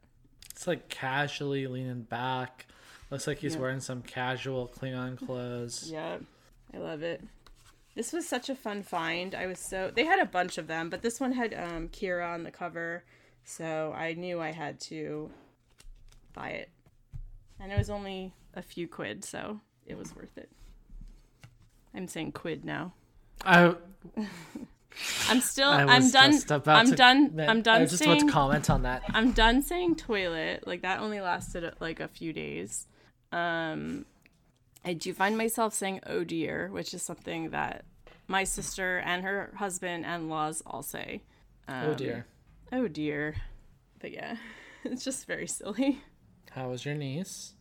It's 0.50 0.66
like 0.66 0.88
casually 0.88 1.66
leaning 1.66 2.02
back. 2.02 2.66
Looks 3.10 3.26
like 3.26 3.38
he's 3.38 3.54
Yeah. 3.54 3.60
wearing 3.60 3.80
some 3.80 4.02
casual 4.02 4.68
Klingon 4.68 5.18
clothes. 5.26 5.90
Yeah, 5.90 6.18
I 6.72 6.78
love 6.78 7.02
it. 7.02 7.22
This 7.94 8.12
was 8.12 8.26
such 8.28 8.48
a 8.48 8.54
fun 8.54 8.82
find. 8.82 9.34
I 9.34 9.46
was 9.46 9.58
so 9.58 9.90
they 9.94 10.04
had 10.04 10.18
a 10.20 10.26
bunch 10.26 10.58
of 10.58 10.66
them, 10.66 10.90
but 10.90 11.02
this 11.02 11.20
one 11.20 11.32
had 11.32 11.54
um, 11.54 11.88
Kira 11.88 12.32
on 12.32 12.42
the 12.42 12.50
cover, 12.50 13.04
so 13.44 13.92
I 13.96 14.14
knew 14.14 14.40
I 14.40 14.50
had 14.52 14.80
to 14.82 15.30
buy 16.32 16.50
it, 16.50 16.70
and 17.60 17.70
it 17.70 17.78
was 17.78 17.90
only 17.90 18.32
a 18.54 18.62
few 18.62 18.88
quid, 18.88 19.24
so 19.24 19.60
it 19.86 19.96
was 19.96 20.14
worth 20.14 20.36
it. 20.36 20.50
I'm 21.94 22.08
saying 22.08 22.32
quid 22.32 22.64
now. 22.64 22.92
I, 23.44 23.74
I'm 25.28 25.40
still. 25.40 25.68
I 25.68 25.82
I'm 25.84 26.10
done. 26.10 26.38
I'm 26.66 26.86
to- 26.90 26.96
done. 26.96 27.34
man, 27.34 27.50
I'm 27.50 27.62
done 27.62 27.82
I 27.82 27.86
just 27.86 28.02
about 28.02 28.20
to 28.20 28.30
comment 28.30 28.70
on 28.70 28.82
that. 28.82 29.02
I'm 29.08 29.32
done 29.32 29.62
saying 29.62 29.96
toilet. 29.96 30.66
Like 30.66 30.82
that 30.82 31.00
only 31.00 31.20
lasted 31.20 31.72
like 31.80 32.00
a 32.00 32.08
few 32.08 32.32
days. 32.32 32.86
Um, 33.32 34.04
I 34.84 34.92
do 34.92 35.12
find 35.12 35.36
myself 35.36 35.74
saying 35.74 36.00
oh 36.06 36.24
dear, 36.24 36.68
which 36.72 36.94
is 36.94 37.02
something 37.02 37.50
that 37.50 37.84
my 38.28 38.44
sister 38.44 38.98
and 38.98 39.24
her 39.24 39.52
husband 39.56 40.04
and 40.06 40.28
laws 40.28 40.62
all 40.66 40.82
say. 40.82 41.22
Um, 41.66 41.90
oh 41.90 41.94
dear. 41.94 42.26
Oh 42.72 42.88
dear. 42.88 43.36
But 44.00 44.12
yeah, 44.12 44.36
it's 44.84 45.04
just 45.04 45.26
very 45.26 45.46
silly. 45.46 46.02
How 46.50 46.68
was 46.70 46.84
your 46.84 46.94
niece? 46.94 47.54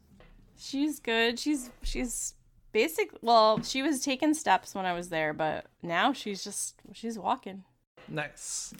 She's 0.57 1.00
good. 1.00 1.39
She's 1.39 1.69
she's 1.83 2.33
basic. 2.72 3.12
Well, 3.22 3.62
she 3.63 3.81
was 3.81 4.01
taking 4.01 4.33
steps 4.33 4.74
when 4.75 4.86
I 4.86 4.93
was 4.93 5.10
there, 5.10 5.33
but 5.33 5.65
now 5.81 6.13
she's 6.13 6.43
just 6.43 6.75
she's 6.93 7.17
walking. 7.17 7.63
Nice. 8.07 8.74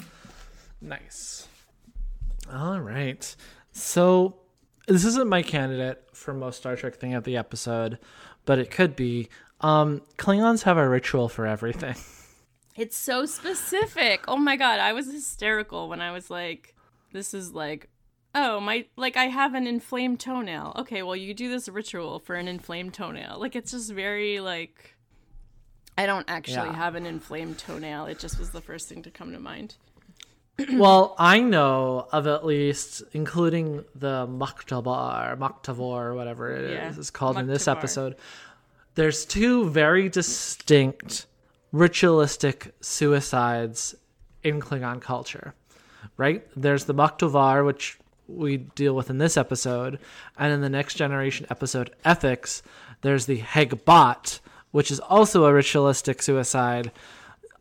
Nice. 0.82 1.48
All 2.51 2.80
right. 2.80 3.36
So 3.72 4.36
this 4.88 5.06
isn't 5.06 5.30
my 5.30 5.42
candidate 5.42 6.03
for 6.13 6.34
most 6.34 6.58
Star 6.58 6.75
Trek 6.75 6.96
thing 6.96 7.13
of 7.13 7.24
the 7.24 7.38
episode, 7.38 8.00
but 8.46 8.60
it 8.60 8.72
could 8.72 8.96
be. 8.96 9.30
Um, 9.62 10.01
Klingons 10.18 10.63
have 10.63 10.77
a 10.77 10.88
ritual 10.88 11.30
for 11.30 11.48
everything. 11.48 11.96
It's 12.75 12.98
so 12.98 13.25
specific. 13.25 14.25
Oh 14.27 14.38
my 14.38 14.56
god, 14.56 14.80
I 14.80 14.94
was 14.94 15.06
hysterical 15.06 15.89
when 15.89 16.01
I 16.01 16.12
was 16.12 16.32
like, 16.32 16.75
this 17.12 17.34
is 17.34 17.53
like, 17.53 17.88
oh, 18.36 18.60
my, 18.60 18.86
like 18.96 19.18
I 19.18 19.25
have 19.25 19.54
an 19.54 19.68
inflamed 19.68 20.20
toenail. 20.20 20.74
Okay, 20.78 21.04
well, 21.04 21.16
you 21.16 21.34
do 21.34 21.50
this 21.50 21.68
ritual 21.70 22.20
for 22.20 22.36
an 22.36 22.48
inflamed 22.48 22.94
toenail. 22.94 23.40
Like, 23.40 23.56
it's 23.56 23.72
just 23.72 23.92
very, 23.92 24.40
like, 24.40 24.96
I 25.98 26.06
don't 26.06 26.25
actually 26.28 26.70
Yeah. 26.70 26.75
have 26.75 26.96
an 26.96 27.06
inflamed 27.06 27.60
toenail. 27.60 28.06
It 28.08 28.20
just 28.20 28.40
was 28.40 28.50
the 28.50 28.62
first 28.62 28.90
thing 28.90 29.04
to 29.04 29.12
come 29.12 29.32
to 29.32 29.40
mind. 29.40 29.75
well, 30.74 31.16
I 31.18 31.40
know 31.40 32.08
of 32.12 32.28
at 32.28 32.46
least, 32.46 33.04
including 33.13 33.86
the 33.96 34.28
Maktabar, 34.28 35.38
Maktavor, 35.38 36.16
whatever 36.16 36.52
it 36.52 36.66
is 36.66 36.72
Yeah, 36.72 36.94
it's 36.96 37.10
called 37.10 37.38
in 37.38 37.48
this 37.48 37.68
episode. 37.68 38.16
There's 38.96 39.25
two 39.25 39.70
very 39.70 40.10
distinct 40.10 41.25
ritualistic 41.72 42.75
suicides 42.82 43.96
in 44.44 44.62
Klingon 44.62 45.02
culture, 45.02 45.56
right? 46.18 46.46
There's 46.56 46.86
the 46.86 46.94
Mauk-to'Vor, 46.94 47.66
which 47.66 47.98
we 48.27 48.58
deal 48.58 48.96
with 48.96 49.10
in 49.10 49.18
this 49.18 49.38
episode, 49.38 50.00
and 50.38 50.53
in 50.53 50.62
the 50.62 50.70
Next 50.70 50.96
Generation 50.96 51.46
episode, 51.50 51.92
Ethics, 52.06 52.63
there's 53.01 53.25
the 53.25 53.39
Hegh'bat, 53.39 54.39
which 54.72 54.92
is 54.92 55.00
also 55.00 55.46
a 55.46 55.53
ritualistic 55.53 56.22
suicide 56.22 56.92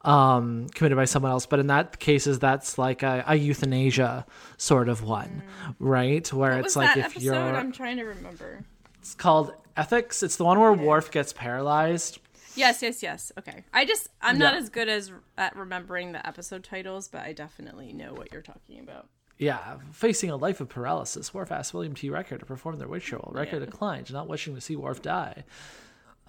um, 0.03 0.69
committed 0.75 0.97
by 0.97 1.05
someone 1.05 1.33
else. 1.33 1.47
But 1.47 1.61
in 1.61 1.67
that 1.69 1.99
cases, 1.99 2.39
that's 2.39 2.79
like 2.79 3.03
a, 3.03 3.25
a 3.27 3.37
euthanasia 3.37 4.27
sort 4.57 4.89
of 4.89 5.03
one, 5.03 5.43
right? 5.79 6.31
Where 6.33 6.53
Mm. 6.53 6.57
What 6.57 6.65
it's 6.67 6.77
was 6.77 6.77
like 6.77 6.95
that 6.95 6.99
if 6.99 7.05
episode? 7.07 7.25
you're, 7.25 7.35
I'm 7.57 7.73
trying 7.73 7.97
to 7.99 8.05
remember. 8.05 8.65
it's 9.01 9.15
called 9.15 9.53
Ethics. 9.77 10.23
It's 10.23 10.37
the 10.37 10.45
one 10.45 10.59
where 10.59 10.73
Worf 10.73 11.11
gets 11.11 11.33
paralyzed. 11.33 12.19
Yes, 12.55 12.83
yes, 12.83 13.03
yes. 13.03 13.33
Okay. 13.39 13.65
I 13.73 13.87
just, 13.87 14.09
I'm 14.21 14.39
not 14.39 14.55
as 14.55 14.69
good 14.69 14.89
as 14.89 15.11
at 15.39 15.57
remembering 15.57 16.13
the 16.13 16.27
episode 16.27 16.63
titles, 16.65 17.09
but 17.09 17.23
I 17.23 17.33
definitely 17.33 17.95
know 17.95 18.13
what 18.13 18.31
you're 18.31 18.43
talking 18.43 18.79
about. 18.81 19.09
Yeah, 19.39 19.79
facing 19.93 20.31
a 20.31 20.37
life 20.37 20.61
of 20.61 20.69
paralysis, 20.69 21.35
Worf 21.35 21.51
asks 21.51 21.75
William 21.75 21.95
T. 21.95 22.11
Riker 22.11 22.39
to 22.39 22.47
perform 22.47 22.79
the 22.79 22.87
ritual. 22.87 23.31
Riker 23.35 23.59
Yeah. 23.59 23.65
declines, 23.65 24.11
not 24.13 24.29
wishing 24.29 24.55
to 24.55 24.61
see 24.61 24.77
Worf 24.77 25.03
die. 25.03 25.45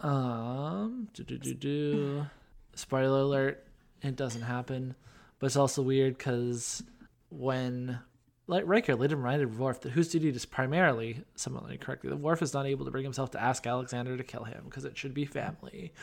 Um, 0.02 1.10
do 1.14 1.24
do 1.24 1.38
do 1.38 1.54
do. 1.54 2.26
Spoiler 2.76 3.20
alert: 3.20 3.66
it 4.02 4.16
doesn't 4.16 4.42
happen, 4.42 4.96
but 5.40 5.48
it's 5.48 5.56
also 5.56 5.82
weird 5.82 6.18
because 6.18 6.84
when 7.30 8.00
like 8.48 8.64
Riker 8.66 8.96
later 8.96 9.16
reminded 9.16 9.58
Worf 9.58 9.82
that 9.82 9.92
whose 9.92 10.10
duty 10.10 10.30
it 10.30 10.36
is 10.36 10.46
primarily, 10.46 11.24
someone 11.36 11.78
correctly, 11.78 12.10
that 12.10 12.18
Worf 12.18 12.42
is 12.42 12.54
not 12.54 12.66
able 12.66 12.84
to 12.86 12.92
bring 12.92 13.04
himself 13.04 13.32
to 13.32 13.42
ask 13.42 13.66
Alexander 13.68 14.18
to 14.18 14.24
kill 14.24 14.44
him 14.44 14.64
because 14.66 14.86
it 14.86 14.98
should 14.98 15.14
be 15.14 15.26
family. 15.26 15.94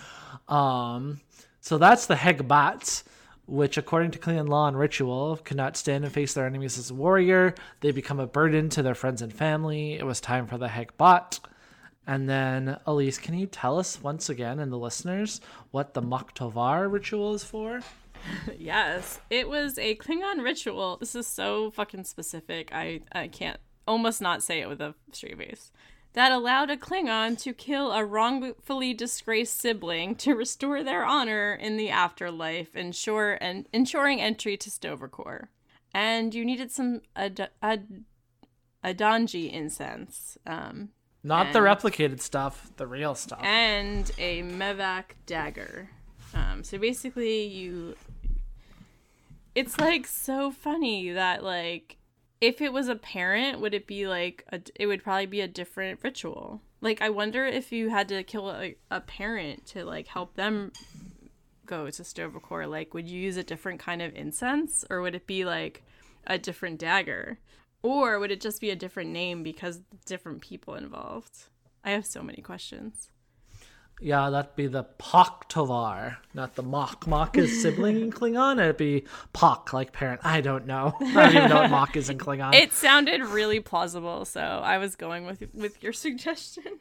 Um, 0.49 1.21
so 1.61 1.77
that's 1.77 2.07
the 2.07 2.15
Hegh'bat, 2.15 3.03
which, 3.51 3.77
according 3.77 4.13
to 4.13 4.19
Klingon 4.19 4.49
law 4.49 4.69
and 4.69 4.79
ritual, 4.79 5.37
could 5.45 5.57
not 5.57 5.77
stand 5.77 6.05
and 6.05 6.13
face 6.13 6.35
their 6.35 6.47
enemies 6.47 6.79
as 6.79 6.91
a 6.91 6.95
warrior. 6.95 7.55
They 7.81 7.91
become 7.91 8.21
a 8.21 8.27
burden 8.27 8.69
to 8.71 8.83
their 8.83 8.95
friends 8.95 9.23
and 9.23 9.33
family. 9.33 9.95
It 9.95 10.07
was 10.07 10.21
time 10.21 10.47
for 10.47 10.57
the 10.57 10.69
Hegh'bat. 10.69 11.41
And 12.07 12.29
then, 12.29 12.79
Elise, 12.87 13.19
can 13.19 13.39
you 13.39 13.47
tell 13.47 13.79
us 13.79 14.03
once 14.03 14.29
again 14.29 14.59
and 14.59 14.73
the 14.73 14.79
listeners 14.79 15.41
what 15.71 15.95
the 15.95 16.03
Mauk-to'Vor 16.03 16.91
ritual 16.91 17.35
is 17.35 17.45
for? 17.45 17.81
Yes, 18.59 19.19
it 19.31 19.49
was 19.49 19.79
a 19.79 19.95
Klingon 19.97 20.43
ritual. 20.45 20.99
This 20.99 21.15
is 21.15 21.27
so 21.27 21.71
fucking 21.71 22.05
specific. 22.05 22.71
I 22.71 23.01
I 23.13 23.29
can't 23.29 23.59
almost 23.89 24.21
not 24.21 24.43
say 24.43 24.61
it 24.61 24.69
with 24.69 24.83
a 24.83 24.95
straight 25.13 25.39
face. 25.39 25.73
That 26.15 26.33
allowed 26.33 26.71
a 26.71 26.77
Klingon 26.77 27.39
to 27.43 27.53
kill 27.53 27.93
a 27.93 28.05
wrongfully 28.05 28.93
disgraced 28.95 29.59
sibling 29.61 30.17
to 30.17 30.35
restore 30.35 30.83
their 30.83 31.05
honor 31.05 31.55
in 31.55 31.77
the 31.77 31.89
afterlife, 31.91 32.75
ensure 32.75 33.39
and 33.41 33.69
ensuring 33.73 34.21
entry 34.21 34.57
to 34.57 34.71
Sto-vo-kor. 34.71 35.51
And 35.95 36.35
you 36.35 36.45
needed 36.45 36.73
some 36.73 37.03
ad- 37.15 37.51
ad- 37.63 38.05
Adanji 38.85 39.53
incense, 39.53 40.37
um, 40.47 40.89
Not 41.23 41.53
the 41.53 41.59
replicated 41.61 42.21
stuff, 42.21 42.71
the 42.77 42.87
real 42.87 43.15
stuff. 43.15 43.41
and 43.43 44.11
a 44.19 44.43
mevak 44.43 45.17
dagger. 45.27 45.91
Um, 46.35 46.65
so 46.65 46.79
basically, 46.79 47.45
you. 47.45 47.95
It's 49.55 49.79
like 49.79 50.07
so 50.07 50.51
funny 50.51 51.11
that 51.11 51.43
like 51.45 51.97
if 52.41 52.61
it 52.61 52.73
was 52.73 52.89
a 52.89 52.97
parent, 52.97 53.61
would 53.61 53.75
it 53.75 53.87
be 53.87 54.07
like 54.07 54.45
a? 54.53 54.61
It 54.77 54.87
would 54.87 55.03
probably 55.03 55.27
be 55.27 55.41
a 55.41 55.49
different 55.49 56.01
ritual. 56.03 56.63
Like 56.81 57.03
I 57.03 57.11
wonder 57.11 57.45
if 57.45 57.73
you 57.73 57.91
had 57.91 58.09
to 58.09 58.23
kill 58.23 58.51
a, 58.51 58.77
a 58.91 59.01
parent 59.01 59.67
to 59.67 59.85
like 59.85 60.07
help 60.09 60.35
them 60.35 60.73
go 61.67 61.89
to 61.89 62.05
Sto-vo-kor. 62.05 62.67
Like, 62.67 62.93
would 62.95 63.09
you 63.09 63.21
use 63.21 63.37
a 63.37 63.45
different 63.45 63.79
kind 63.79 64.03
of 64.03 64.15
incense, 64.15 64.85
or 64.91 65.01
would 65.01 65.15
it 65.15 65.27
be 65.27 65.45
like 65.45 65.85
a 66.27 66.37
different 66.37 66.81
dagger, 66.81 67.39
or 67.83 68.19
would 68.19 68.31
it 68.33 68.41
just 68.41 68.61
be 68.61 68.71
a 68.71 68.77
different 68.77 69.11
name 69.11 69.43
because 69.43 69.81
different 70.05 70.41
people 70.41 70.75
involved? 70.75 71.45
I 71.85 71.91
have 71.91 72.05
so 72.05 72.23
many 72.23 72.43
questions. 72.43 73.11
Yeah, 74.03 74.31
that'd 74.31 74.57
be 74.57 74.67
the 74.67 74.85
Paktovar, 74.99 76.17
not 76.33 76.55
the 76.55 76.63
Mok. 76.63 77.07
Mok 77.07 77.37
is 77.37 77.61
sibling 77.61 78.01
in 78.01 78.11
Klingon. 78.13 78.59
It'd 78.59 78.79
be 78.79 79.05
Pak, 79.35 79.75
like 79.75 79.93
parent. 79.93 80.21
I 80.25 80.41
don't 80.41 80.67
know. 80.67 80.95
I 81.01 81.13
don't 81.13 81.37
even 81.37 81.51
know 81.51 81.61
what 81.61 81.71
Mok 81.71 81.97
is 81.97 82.09
in 82.09 82.17
Klingon. 82.17 82.55
It 82.55 82.73
sounded 82.73 83.21
really 83.23 83.61
plausible, 83.61 84.25
so 84.25 84.41
I 84.41 84.79
was 84.79 84.97
going 84.97 85.27
with 85.27 85.43
with 85.55 85.83
your 85.83 85.93
suggestion. 86.07 86.81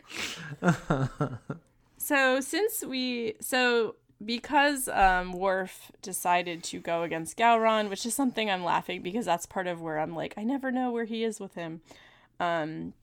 so 1.98 2.40
since 2.40 2.84
we 2.86 3.36
so 3.42 3.96
because 4.24 4.88
um 4.88 5.34
Worf 5.34 5.92
decided 6.02 6.64
to 6.66 6.80
go 6.80 7.04
against 7.04 7.38
Gowron, 7.38 7.90
which 7.90 8.06
is 8.06 8.14
something 8.14 8.50
I'm 8.50 8.64
laughing 8.64 9.02
because 9.02 9.26
that's 9.26 9.46
part 9.46 9.68
of 9.68 9.82
where 9.82 10.00
I'm 10.00 10.16
like 10.16 10.34
I 10.38 10.44
never 10.44 10.72
know 10.72 10.92
where 10.92 11.06
he 11.06 11.24
is 11.24 11.40
with 11.40 11.56
him. 11.56 11.82
Um 12.40 12.94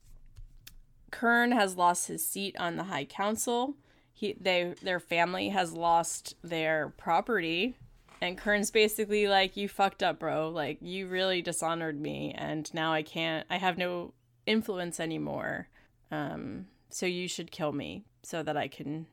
Kurn 1.11 1.51
has 1.51 1.77
lost 1.77 2.07
his 2.07 2.25
seat 2.27 2.55
on 2.59 2.75
the 2.75 2.85
High 2.85 3.05
Council. 3.05 3.75
He 4.17 4.35
they 4.41 4.73
their 4.81 4.99
family 4.99 5.49
has 5.49 5.73
lost 5.73 6.33
their 6.43 6.91
property. 6.97 7.77
And 8.19 8.35
Kurn's 8.35 8.71
basically 8.71 9.27
like, 9.27 9.55
You 9.55 9.69
fucked 9.69 10.01
up, 10.01 10.17
bro. 10.17 10.49
Like 10.49 10.79
you 10.81 11.07
really 11.07 11.43
dishonored 11.43 12.01
me 12.01 12.33
and 12.35 12.73
now 12.73 12.91
I 12.91 13.03
can't 13.03 13.45
I 13.47 13.57
have 13.57 13.77
no 13.77 14.15
influence 14.47 14.99
anymore. 14.99 15.67
Um, 16.09 16.65
so 16.89 17.05
you 17.05 17.27
should 17.27 17.51
kill 17.51 17.71
me 17.73 18.05
so 18.23 18.41
that 18.41 18.57
I 18.57 18.67
can 18.67 19.05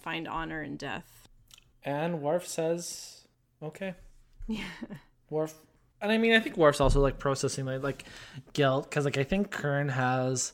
find 0.00 0.28
honor 0.28 0.62
in 0.62 0.76
death. 0.76 1.26
And 1.84 2.22
Worf 2.22 2.46
says, 2.46 3.26
"Okay." 3.60 3.94
Yeah. 4.46 4.62
Worf, 5.30 5.56
and 6.00 6.12
I 6.12 6.18
mean, 6.18 6.34
I 6.34 6.38
think 6.38 6.56
Worf's 6.56 6.80
also 6.80 7.00
like 7.00 7.18
processing 7.18 7.64
like, 7.64 7.82
like 7.82 8.04
guilt 8.52 8.88
because 8.88 9.04
like 9.04 9.18
I 9.18 9.24
think 9.24 9.50
Kurn 9.50 9.88
has 9.88 10.52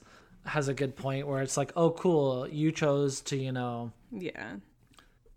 has 0.49 0.69
a 0.69 0.75
good 0.75 0.97
point 0.97 1.27
where 1.27 1.43
it's 1.43 1.57
like, 1.57 1.73
"Oh, 1.77 1.91
cool, 1.91 2.49
you 2.49 2.73
chose 2.73 3.21
to 3.23 3.37
you 3.37 3.53
know." 3.53 3.93
Yeah. 4.11 4.57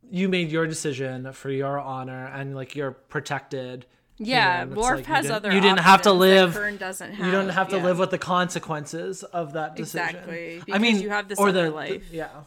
You 0.10 0.28
made 0.28 0.52
your 0.52 0.68
decision 0.68 1.32
for 1.34 1.50
your 1.50 1.80
honor, 1.80 2.26
and 2.28 2.56
like 2.56 2.76
you're 2.76 2.92
protected. 2.92 3.86
Yeah, 4.18 4.64
you 4.64 4.70
know, 4.70 4.82
Worf 4.82 4.98
like, 4.98 5.06
has 5.06 5.26
you 5.26 5.34
other. 5.34 5.52
You 5.52 5.62
didn't 5.62 5.80
have 5.80 6.04
to 6.04 6.12
live. 6.12 6.54
Kurn 6.54 6.78
doesn't 6.78 7.14
have. 7.14 7.26
You 7.26 7.32
don't 7.32 7.50
have 7.50 7.70
to 7.70 7.78
yeah. 7.78 7.84
live 7.84 8.00
with 8.00 8.12
the 8.12 8.18
consequences 8.18 9.24
of 9.24 9.54
that 9.54 9.76
decision. 9.76 10.16
Exactly, 10.16 10.64
I 10.72 10.78
mean, 10.78 11.00
you 11.00 11.10
have 11.10 11.28
this 11.28 11.40
or 11.40 11.50
other 11.50 11.66
the, 11.66 11.76
life. 11.76 12.10
The, 12.12 12.18
yeah. 12.18 12.42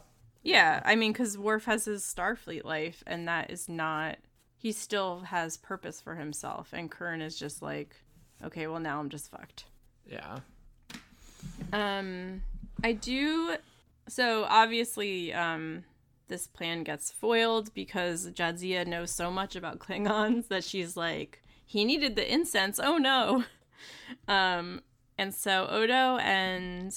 Yeah, 0.44 0.82
I 0.84 0.94
mean, 0.94 1.12
because 1.12 1.38
Worf 1.38 1.64
has 1.64 1.86
his 1.86 2.02
Starfleet 2.04 2.64
life, 2.64 3.02
and 3.06 3.26
that 3.28 3.50
is 3.50 3.68
not. 3.68 4.18
He 4.56 4.72
still 4.72 5.20
has 5.20 5.56
purpose 5.56 6.00
for 6.00 6.14
himself, 6.14 6.72
and 6.72 6.90
Kurn 6.90 7.22
is 7.22 7.38
just 7.38 7.62
like, 7.62 7.96
okay, 8.42 8.66
well 8.66 8.80
now 8.80 9.00
I'm 9.00 9.08
just 9.08 9.30
fucked. 9.30 9.64
Yeah. 10.06 10.38
Um, 11.72 12.42
I 12.84 12.92
do. 12.92 13.56
So 14.08 14.44
obviously, 14.44 15.32
um, 15.32 15.84
this 16.28 16.46
plan 16.46 16.84
gets 16.84 17.10
foiled 17.10 17.72
because 17.72 18.28
Jadzia 18.30 18.86
knows 18.86 19.10
so 19.10 19.30
much 19.30 19.56
about 19.56 19.78
Klingons 19.80 20.48
that 20.48 20.64
she's 20.64 20.94
like, 20.94 21.42
he 21.64 21.86
needed 21.86 22.14
the 22.14 22.30
incense. 22.30 22.78
Oh 22.78 22.98
no. 22.98 23.44
Um, 24.28 24.80
and 25.18 25.34
so 25.34 25.66
Odo 25.68 26.16
and 26.18 26.96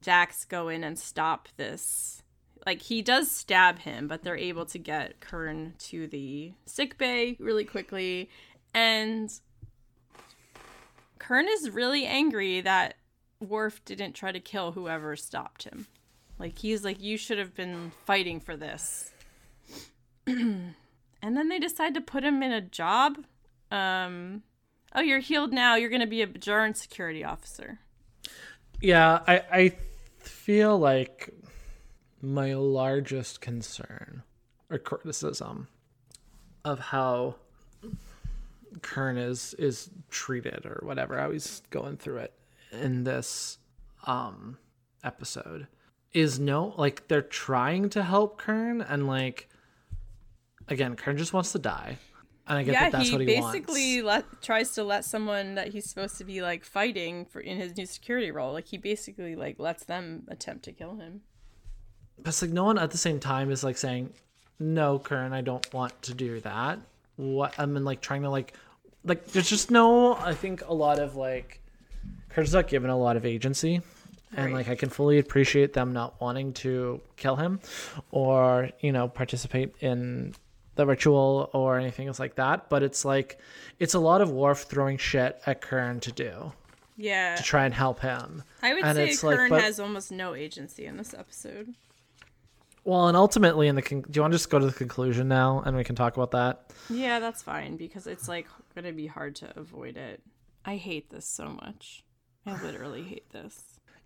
Dax 0.00 0.46
go 0.46 0.68
in 0.68 0.82
and 0.82 0.98
stop 0.98 1.48
this. 1.58 2.22
Like 2.64 2.80
he 2.80 3.02
does 3.02 3.30
stab 3.30 3.80
him, 3.80 4.08
but 4.08 4.22
they're 4.22 4.36
able 4.36 4.64
to 4.66 4.78
get 4.78 5.20
Kurn 5.20 5.74
to 5.80 6.06
the 6.06 6.52
sick 6.64 6.96
bay 6.96 7.36
really 7.38 7.64
quickly, 7.64 8.30
and 8.72 9.30
Kurn 11.18 11.46
is 11.48 11.68
really 11.70 12.06
angry 12.06 12.62
that 12.62 12.94
Worf 13.48 13.84
didn't 13.84 14.12
try 14.14 14.32
to 14.32 14.40
kill 14.40 14.72
whoever 14.72 15.16
stopped 15.16 15.64
him. 15.64 15.86
Like 16.38 16.58
he's 16.58 16.84
like, 16.84 17.00
you 17.00 17.16
should 17.16 17.38
have 17.38 17.54
been 17.54 17.92
fighting 18.04 18.40
for 18.40 18.56
this. 18.56 19.12
and 20.26 20.74
then 21.20 21.48
they 21.48 21.58
decide 21.58 21.94
to 21.94 22.00
put 22.00 22.24
him 22.24 22.42
in 22.42 22.52
a 22.52 22.60
job. 22.60 23.18
Um, 23.70 24.42
oh, 24.94 25.00
you're 25.00 25.20
healed 25.20 25.52
now. 25.52 25.76
You're 25.76 25.90
gonna 25.90 26.06
be 26.06 26.22
a 26.22 26.26
Bajoran 26.26 26.76
security 26.76 27.24
officer. 27.24 27.78
Yeah, 28.80 29.20
I 29.26 29.42
I 29.52 29.76
feel 30.18 30.78
like 30.78 31.30
my 32.20 32.54
largest 32.54 33.40
concern 33.40 34.22
or 34.70 34.78
criticism 34.78 35.68
of 36.64 36.78
how 36.78 37.36
Kurn 38.82 39.16
is 39.16 39.54
is 39.54 39.90
treated 40.10 40.66
or 40.66 40.80
whatever, 40.84 41.18
how 41.18 41.30
he's 41.30 41.62
going 41.70 41.96
through 41.96 42.18
it 42.18 42.32
in 42.82 43.04
this 43.04 43.58
um 44.06 44.58
episode 45.02 45.66
is 46.12 46.38
no 46.38 46.74
like 46.76 47.08
they're 47.08 47.22
trying 47.22 47.88
to 47.90 48.02
help 48.02 48.38
Kurn 48.38 48.80
and 48.80 49.06
like 49.06 49.48
again, 50.68 50.96
Kurn 50.96 51.16
just 51.16 51.32
wants 51.32 51.52
to 51.52 51.58
die. 51.58 51.98
And 52.46 52.58
I 52.58 52.62
get 52.62 52.72
yeah, 52.72 52.80
that 52.84 52.92
that's 52.92 53.08
he 53.08 53.12
what 53.14 53.20
he 53.22 53.26
basically 53.26 54.02
wants. 54.02 54.28
let 54.32 54.42
tries 54.42 54.72
to 54.72 54.84
let 54.84 55.04
someone 55.04 55.54
that 55.54 55.68
he's 55.68 55.86
supposed 55.86 56.18
to 56.18 56.24
be 56.24 56.42
like 56.42 56.62
fighting 56.64 57.24
for 57.24 57.40
in 57.40 57.56
his 57.56 57.76
new 57.76 57.86
security 57.86 58.30
role. 58.30 58.52
Like 58.52 58.66
he 58.66 58.76
basically 58.76 59.34
like 59.34 59.58
lets 59.58 59.84
them 59.84 60.24
attempt 60.28 60.64
to 60.64 60.72
kill 60.72 60.96
him. 60.96 61.22
But 62.18 62.28
it's 62.28 62.42
like 62.42 62.50
no 62.50 62.64
one 62.64 62.78
at 62.78 62.90
the 62.90 62.98
same 62.98 63.18
time 63.18 63.50
is 63.50 63.64
like 63.64 63.78
saying, 63.78 64.12
"No, 64.58 64.98
Kurn, 64.98 65.32
I 65.32 65.40
don't 65.40 65.72
want 65.72 66.00
to 66.02 66.14
do 66.14 66.40
that." 66.40 66.78
What 67.16 67.54
I'm 67.58 67.72
mean, 67.72 67.84
like 67.84 68.02
trying 68.02 68.22
to 68.22 68.30
like, 68.30 68.52
like 69.04 69.26
there's 69.28 69.48
just 69.48 69.70
no. 69.70 70.14
I 70.14 70.34
think 70.34 70.62
a 70.66 70.74
lot 70.74 70.98
of 70.98 71.16
like, 71.16 71.62
Kurn's 72.34 72.52
not 72.52 72.68
given 72.68 72.90
a 72.90 72.98
lot 72.98 73.16
of 73.16 73.24
agency, 73.24 73.80
and 74.36 74.46
Right. 74.46 74.54
like 74.54 74.68
I 74.68 74.74
can 74.74 74.88
fully 74.90 75.18
appreciate 75.18 75.72
them 75.72 75.92
not 75.92 76.20
wanting 76.20 76.52
to 76.54 77.00
kill 77.16 77.36
him, 77.36 77.60
or 78.10 78.70
you 78.80 78.92
know 78.92 79.08
participate 79.08 79.74
in 79.80 80.34
the 80.74 80.84
ritual 80.86 81.50
or 81.52 81.78
anything 81.78 82.08
else 82.08 82.18
like 82.18 82.34
that. 82.34 82.68
But 82.68 82.82
it's 82.82 83.04
like, 83.04 83.38
it's 83.78 83.94
a 83.94 84.00
lot 84.00 84.20
of 84.20 84.30
Worf 84.32 84.62
throwing 84.62 84.98
shit 84.98 85.40
at 85.46 85.60
Kurn 85.60 86.00
to 86.00 86.10
do 86.10 86.52
Yeah, 86.96 87.36
to 87.36 87.42
try 87.44 87.64
and 87.64 87.72
help 87.72 88.00
him. 88.00 88.42
I 88.60 88.74
would 88.74 88.82
and 88.82 88.96
say 88.96 89.10
it's 89.10 89.22
like, 89.22 89.36
Kurn 89.36 89.50
but- 89.50 89.62
has 89.62 89.78
almost 89.78 90.10
no 90.10 90.34
agency 90.34 90.86
in 90.86 90.96
this 90.96 91.14
episode. 91.14 91.74
Well, 92.82 93.06
and 93.08 93.16
ultimately, 93.16 93.68
in 93.68 93.76
the 93.76 93.82
con- 93.82 94.02
do 94.02 94.10
you 94.18 94.20
want 94.20 94.32
to 94.32 94.38
just 94.38 94.50
go 94.50 94.58
to 94.58 94.66
the 94.66 94.72
conclusion 94.72 95.26
now, 95.28 95.62
and 95.64 95.74
we 95.76 95.84
can 95.84 95.94
talk 95.94 96.16
about 96.16 96.32
that? 96.32 96.70
Yeah, 96.90 97.18
that's 97.20 97.40
fine 97.42 97.76
because 97.76 98.06
it's 98.08 98.28
like 98.28 98.46
gonna 98.74 98.92
be 98.92 99.06
hard 99.06 99.36
to 99.36 99.58
avoid 99.58 99.96
it. 99.96 100.20
I 100.66 100.76
hate 100.76 101.08
this 101.10 101.24
so 101.26 101.46
much. 101.48 102.02
I 102.46 102.62
literally 102.62 103.02
hate 103.02 103.30
this. 103.30 103.62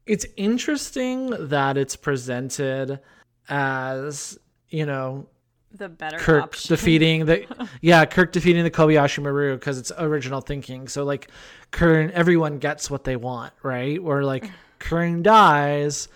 It's 0.07 0.27
interesting 0.37 1.48
that 1.48 1.77
it's 1.77 1.96
presented 1.96 3.01
as 3.48 4.38
you 4.70 4.87
know 4.87 5.27
The 5.72 5.88
better 5.88 6.18
Kirk 6.18 6.42
option. 6.44 6.68
defeating 6.68 7.27
the 7.27 7.46
yeah 7.83 8.05
Kirk 8.05 8.33
defeating 8.33 8.64
the 8.64 8.70
Kobayashi 8.70 9.22
Maru 9.22 9.55
because 9.55 9.79
it's 9.79 9.92
original 9.98 10.40
thinking. 10.40 10.88
So 10.88 11.05
like 11.05 11.31
Kurn, 11.70 12.11
everyone 12.12 12.59
gets 12.59 12.90
what 12.90 13.05
they 13.05 13.16
want, 13.16 13.53
right? 13.62 13.98
Or 13.98 14.22
like 14.22 14.48
Kurn 14.79 15.22
dies, 15.22 16.09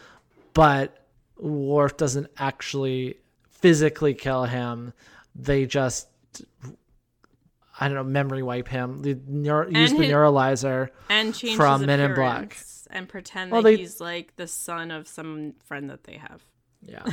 but 0.55 1.05
Worf 1.39 1.97
doesn't 1.97 2.29
actually 2.39 3.17
physically 3.51 4.15
kill 4.15 4.45
him. 4.45 4.93
They 5.35 5.67
just 5.67 6.09
I 7.81 7.89
don't 7.89 7.97
know, 7.97 8.05
memory 8.05 8.43
wipe 8.43 8.69
him. 8.69 9.03
The 9.03 9.19
neuro, 9.27 9.69
use 9.69 9.93
the 9.93 9.99
neuralizer. 9.99 10.91
and 11.09 11.35
change 11.35 11.57
from 11.57 11.81
his 11.81 11.87
Men 11.87 12.01
in 12.01 12.15
Black. 12.15 12.59
and 12.91 13.09
pretend 13.09 13.51
Well, 13.51 13.63
that 13.63 13.71
they- 13.71 13.77
he's 13.77 14.01
like 14.01 14.37
the 14.37 14.47
son 14.47 14.91
of 14.91 15.09
some 15.09 15.55
friend 15.65 15.89
that 15.91 16.05
they 16.05 16.19
have. 16.19 16.43
Yeah. 16.85 17.05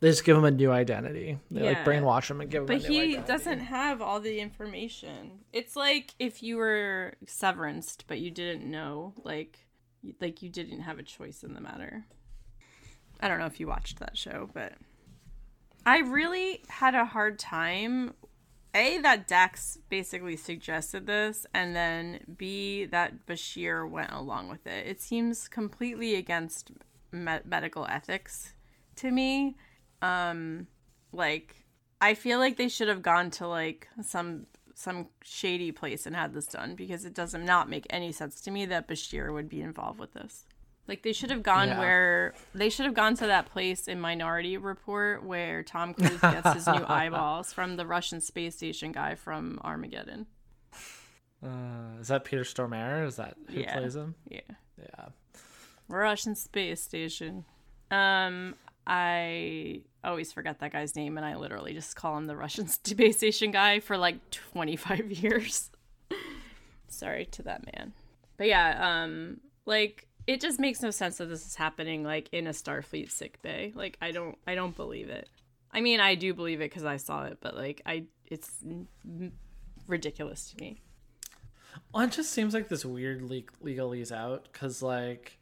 they 0.00 0.10
just 0.10 0.24
give 0.24 0.36
him 0.36 0.44
a 0.44 0.50
new 0.50 0.70
identity. 0.70 1.38
They 1.50 1.62
like 1.62 1.84
brainwash 1.84 2.30
him 2.30 2.40
and 2.40 2.50
give 2.50 2.62
him 2.62 2.66
But 2.66 2.84
a 2.84 2.88
new 2.88 2.88
he 2.88 3.00
identity. 3.14 3.26
doesn't 3.26 3.60
have 3.60 4.00
all 4.02 4.20
the 4.20 4.38
information. 4.38 5.40
It's 5.52 5.74
like 5.74 6.14
if 6.18 6.42
you 6.42 6.58
were 6.58 7.14
severanced, 7.26 8.04
but 8.06 8.20
you 8.20 8.30
didn't 8.30 8.70
know, 8.70 9.14
like, 9.24 9.58
like 10.20 10.42
you 10.42 10.48
didn't 10.50 10.80
have 10.82 10.98
a 10.98 11.02
choice 11.02 11.42
in 11.42 11.54
the 11.54 11.60
matter. 11.60 12.04
I 13.18 13.28
don't 13.28 13.38
know 13.40 13.46
if 13.46 13.58
you 13.58 13.66
watched 13.66 13.98
that 13.98 14.16
show, 14.16 14.48
but 14.52 14.74
I 15.86 16.00
really 16.00 16.62
had 16.68 16.94
a 16.94 17.04
hard 17.06 17.38
time. 17.38 18.12
A 18.76 18.98
that 18.98 19.26
Dax 19.26 19.78
basically 19.88 20.36
suggested 20.36 21.06
this, 21.06 21.46
and 21.54 21.74
then 21.74 22.20
B 22.36 22.84
that 22.84 23.26
Bashir 23.26 23.88
went 23.88 24.12
along 24.12 24.48
with 24.48 24.66
it. 24.66 24.86
It 24.86 25.00
seems 25.00 25.48
completely 25.48 26.14
against 26.14 26.72
me- 27.10 27.40
medical 27.44 27.86
ethics 27.86 28.52
to 28.96 29.10
me. 29.10 29.56
Um, 30.02 30.66
like 31.10 31.64
I 32.00 32.12
feel 32.14 32.38
like 32.38 32.58
they 32.58 32.68
should 32.68 32.88
have 32.88 33.02
gone 33.02 33.30
to 33.32 33.48
like 33.48 33.88
some 34.02 34.46
some 34.74 35.08
shady 35.22 35.72
place 35.72 36.04
and 36.04 36.14
had 36.14 36.34
this 36.34 36.46
done 36.46 36.74
because 36.74 37.06
it 37.06 37.14
does 37.14 37.32
not 37.34 37.70
make 37.70 37.86
any 37.88 38.12
sense 38.12 38.42
to 38.42 38.50
me 38.50 38.66
that 38.66 38.86
Bashir 38.86 39.32
would 39.32 39.48
be 39.48 39.62
involved 39.62 39.98
with 39.98 40.12
this. 40.12 40.44
Like 40.88 41.02
they 41.02 41.12
should 41.12 41.30
have 41.30 41.42
gone 41.42 41.68
Yeah. 41.68 41.78
where 41.80 42.34
they 42.54 42.70
should 42.70 42.86
have 42.86 42.94
gone 42.94 43.16
to 43.16 43.26
that 43.26 43.46
place 43.50 43.88
in 43.88 44.00
Minority 44.00 44.56
Report 44.56 45.24
where 45.24 45.62
Tom 45.62 45.94
Cruise 45.94 46.20
gets 46.20 46.52
his 46.54 46.66
new 46.66 46.84
eyeballs 46.88 47.52
from 47.52 47.76
the 47.76 47.84
Russian 47.86 48.20
space 48.20 48.54
station 48.56 48.92
guy 48.92 49.16
from 49.16 49.60
Armageddon. 49.64 50.26
Uh, 51.44 51.98
is 52.00 52.08
that 52.08 52.24
Peter 52.24 52.42
Stormare? 52.42 53.06
Is 53.06 53.16
that 53.16 53.36
who 53.50 53.60
Yeah. 53.60 53.76
plays 53.78 53.96
him? 53.96 54.14
Yeah. 54.28 54.40
Yeah. 54.80 55.06
Russian 55.88 56.34
space 56.34 56.82
station. 56.82 57.44
Um, 57.90 58.54
I 58.86 59.82
always 60.04 60.32
forget 60.32 60.60
that 60.60 60.72
guy's 60.72 60.94
name, 60.96 61.16
and 61.16 61.26
I 61.26 61.36
literally 61.36 61.72
just 61.74 61.96
call 61.96 62.16
him 62.16 62.26
the 62.26 62.36
Russian 62.36 62.66
space 62.84 63.16
station 63.18 63.50
guy 63.50 63.80
for 63.80 63.98
like 63.98 64.30
25 64.30 65.10
years. 65.22 65.70
Sorry 66.88 67.26
to 67.32 67.42
that 67.42 67.64
man. 67.74 67.92
But 68.36 68.46
yeah, 68.48 69.02
um, 69.04 69.40
like 69.66 70.06
it 70.26 70.40
just 70.40 70.58
makes 70.58 70.82
no 70.82 70.90
sense 70.90 71.18
that 71.18 71.26
this 71.26 71.46
is 71.46 71.54
happening 71.54 72.02
like 72.04 72.28
in 72.32 72.46
a 72.46 72.50
Starfleet 72.50 73.10
sick 73.10 73.40
bay. 73.42 73.72
Like 73.74 73.96
I 74.00 74.10
don't, 74.10 74.36
I 74.46 74.54
don't 74.54 74.76
believe 74.76 75.08
it. 75.08 75.28
I 75.72 75.80
mean, 75.80 76.00
I 76.00 76.14
do 76.14 76.32
believe 76.34 76.60
it 76.60 76.70
because 76.70 76.84
I 76.84 76.96
saw 76.96 77.24
it, 77.24 77.38
but 77.40 77.56
like 77.56 77.82
I, 77.84 78.04
it's 78.26 78.50
ridiculous 79.86 80.50
to 80.50 80.62
me. 80.62 80.80
Well, 81.92 82.04
it 82.04 82.12
just 82.12 82.30
seems 82.30 82.54
like 82.54 82.68
this 82.68 82.84
weird 82.84 83.22
le- 83.22 83.42
legalese 83.64 84.12
out 84.12 84.48
because, 84.50 84.82
like, 84.82 85.38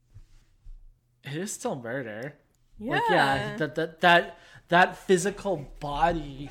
it 1.22 1.36
is 1.36 1.52
still 1.52 1.76
murder. 1.76 2.34
Yeah. 2.78 2.94
Like, 2.94 3.02
yeah, 3.10 3.56
that 3.56 3.74
that 3.76 4.00
that 4.00 4.38
that 4.68 4.96
physical 4.96 5.68
body 5.80 6.50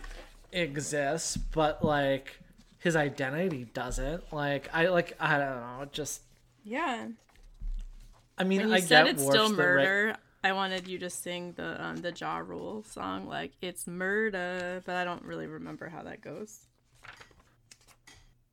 exists, 0.51 1.37
but 1.37 1.83
like 1.83 2.39
his 2.79 2.95
identity 2.95 3.65
doesn't. 3.73 4.31
Like 4.31 4.69
I 4.73 4.87
like 4.87 5.13
I 5.19 5.37
don't 5.37 5.57
know, 5.57 5.85
just 5.91 6.21
yeah. 6.63 7.07
I 8.37 8.43
mean 8.43 8.59
When 8.61 8.69
you 8.69 8.75
I 8.75 8.79
said 8.79 9.05
get 9.05 9.15
it's 9.15 9.23
still 9.23 9.49
the 9.49 9.55
right- 9.55 9.85
murder, 9.85 10.15
I 10.43 10.51
wanted 10.51 10.87
you 10.87 10.99
to 10.99 11.09
sing 11.09 11.53
the 11.53 11.81
um, 11.83 11.97
the 11.97 12.11
Ja 12.11 12.37
Rule 12.37 12.83
song, 12.83 13.27
like 13.27 13.51
it's 13.61 13.87
murder, 13.87 14.81
but 14.85 14.95
I 14.95 15.03
don't 15.05 15.23
really 15.23 15.47
remember 15.47 15.87
how 15.87 16.03
that 16.03 16.21
goes. 16.21 16.67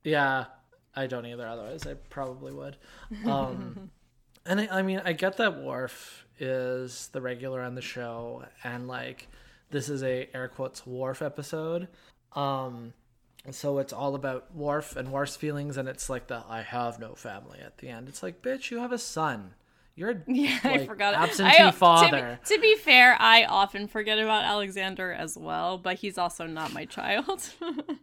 Yeah, 0.05 0.45
I 0.95 1.07
don't 1.07 1.27
either. 1.27 1.47
Otherwise, 1.47 1.87
I 1.87 1.95
probably 1.95 2.53
would. 2.53 2.77
Um, 3.27 3.91
and 4.47 4.61
I, 4.61 4.69
I 4.79 4.83
mean, 4.83 5.03
I 5.05 5.13
get 5.13 5.37
that 5.39 5.61
Worf 5.61 6.27
is 6.39 7.09
the 7.13 7.21
regular 7.21 7.61
on 7.61 7.75
the 7.75 7.83
show, 7.83 8.45
and 8.65 8.89
like 8.89 9.29
this 9.71 9.89
is 9.89 10.03
a 10.03 10.29
air 10.35 10.49
quotes 10.49 10.87
Worf 10.87 11.23
episode. 11.23 11.89
Um, 12.35 12.93
so 13.51 13.79
it's 13.79 13.93
all 13.93 14.15
about 14.15 14.55
Worf 14.55 14.97
and 14.97 15.11
Worf's 15.13 15.37
feelings, 15.37 15.77
and 15.77 15.89
it's 15.89 16.09
like 16.09 16.29
the 16.29 16.45
"I 16.49 16.63
have 16.63 16.99
no 16.99 17.15
family" 17.15 17.59
at 17.61 17.79
the 17.79 17.89
end. 17.89 18.09
It's 18.09 18.23
like, 18.23 18.43
bitch, 18.43 18.71
you 18.71 18.79
have 18.79 18.93
a 18.93 18.99
son. 18.99 19.55
You're 20.01 20.23
Yeah, 20.27 20.59
I 20.65 20.87
forgot. 20.87 21.13
absentee 21.13 21.57
I, 21.59 21.65
to 21.67 21.73
be- 21.73 21.77
father. 21.77 22.41
To 22.43 22.59
be, 22.59 22.75
fair, 22.77 23.17
I 23.21 23.45
often 23.45 23.87
forget 23.87 24.19
about 24.19 24.45
Alexander 24.45 25.13
as 25.13 25.37
well, 25.37 25.77
but 25.77 25.97
he's 25.97 26.17
also 26.17 26.47
not 26.47 26.73
my 26.73 26.87
child. 26.87 27.51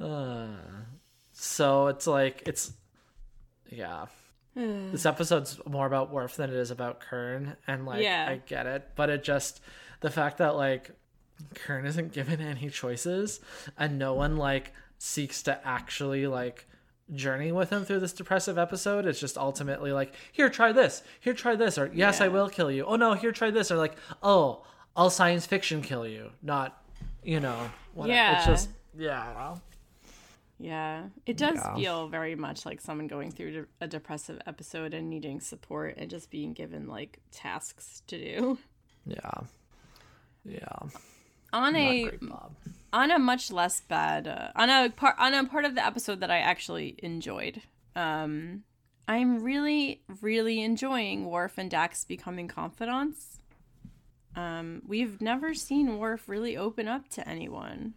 Uh, 0.00 0.48
so 1.32 1.88
it's 1.88 2.06
like 2.06 2.42
it's 2.46 2.72
yeah. 3.68 4.06
this 4.54 5.04
episode's 5.04 5.60
more 5.68 5.86
about 5.86 6.10
Worf 6.10 6.36
than 6.36 6.48
it 6.48 6.56
is 6.56 6.70
about 6.70 7.00
Kurn, 7.00 7.54
and 7.66 7.84
like 7.84 8.02
Yeah. 8.02 8.26
I 8.30 8.36
get 8.46 8.64
it, 8.66 8.88
but 8.96 9.10
it 9.10 9.22
just 9.22 9.60
the 10.00 10.10
fact 10.10 10.38
that 10.38 10.56
like 10.56 10.90
Kurn 11.54 11.84
isn't 11.84 12.12
given 12.12 12.40
any 12.40 12.70
choices, 12.70 13.40
and 13.76 13.98
no 13.98 14.14
one 14.14 14.38
like 14.38 14.72
seeks 14.98 15.42
to 15.42 15.66
actually 15.66 16.26
like 16.26 16.66
journey 17.14 17.52
with 17.52 17.70
him 17.70 17.84
through 17.84 18.00
this 18.00 18.12
depressive 18.12 18.58
episode. 18.58 19.06
It's 19.06 19.20
just 19.20 19.36
ultimately 19.38 19.92
like, 19.92 20.12
here, 20.32 20.48
try 20.50 20.72
this, 20.72 21.02
here, 21.20 21.34
try 21.34 21.56
this, 21.56 21.78
or 21.78 21.90
yes, 21.94 22.20
I 22.20 22.28
will 22.28 22.48
kill 22.48 22.70
you. 22.70 22.84
Oh 22.84 22.96
no, 22.96 23.14
here, 23.14 23.32
try 23.32 23.50
this, 23.50 23.70
or 23.70 23.76
like, 23.76 23.96
oh, 24.22 24.64
I'll 24.96 25.10
science 25.10 25.46
fiction 25.46 25.82
kill 25.82 26.06
you, 26.06 26.30
not 26.42 26.82
you 27.22 27.40
know, 27.40 27.70
whatever. 27.94 28.36
It's 28.36 28.46
Yeah. 28.46 28.52
just 28.52 28.68
yeah. 28.96 29.56
yeah, 30.58 31.04
it 31.26 31.36
does 31.36 31.56
Yeah. 31.56 31.74
feel 31.74 32.08
very 32.08 32.34
much 32.34 32.66
like 32.66 32.80
someone 32.80 33.06
going 33.06 33.30
through 33.30 33.66
a 33.80 33.86
depressive 33.86 34.40
episode 34.46 34.94
and 34.94 35.08
needing 35.08 35.40
support 35.40 35.94
and 35.96 36.10
just 36.10 36.30
being 36.30 36.52
given 36.52 36.86
like 36.86 37.18
tasks 37.30 38.02
to 38.08 38.18
do. 38.18 38.58
Yeah. 39.06 39.30
Yeah. 40.44 40.60
On 41.52 41.72
Not 41.72 41.74
a 41.80 42.02
great, 42.04 42.20
Bob. 42.28 42.54
On 42.92 43.10
a 43.10 43.18
much 43.18 43.50
less 43.50 43.80
bad 43.80 44.26
uh, 44.26 44.48
on 44.56 44.70
a 44.70 44.90
part 44.90 45.16
on 45.18 45.34
a 45.34 45.44
part 45.44 45.64
of 45.64 45.74
the 45.74 45.84
episode 45.84 46.20
that 46.20 46.30
I 46.30 46.38
actually 46.38 46.96
enjoyed. 46.98 47.62
Um, 47.94 48.64
I'm 49.08 49.42
really 49.42 50.02
really 50.20 50.62
enjoying 50.62 51.26
Worf 51.26 51.58
and 51.58 51.70
Dax 51.70 52.04
becoming 52.04 52.48
confidants. 52.48 53.38
Um, 54.36 54.82
we've 54.86 55.20
never 55.20 55.54
seen 55.54 55.98
Worf 55.98 56.28
really 56.28 56.56
open 56.56 56.86
up 56.86 57.08
to 57.10 57.28
anyone 57.28 57.94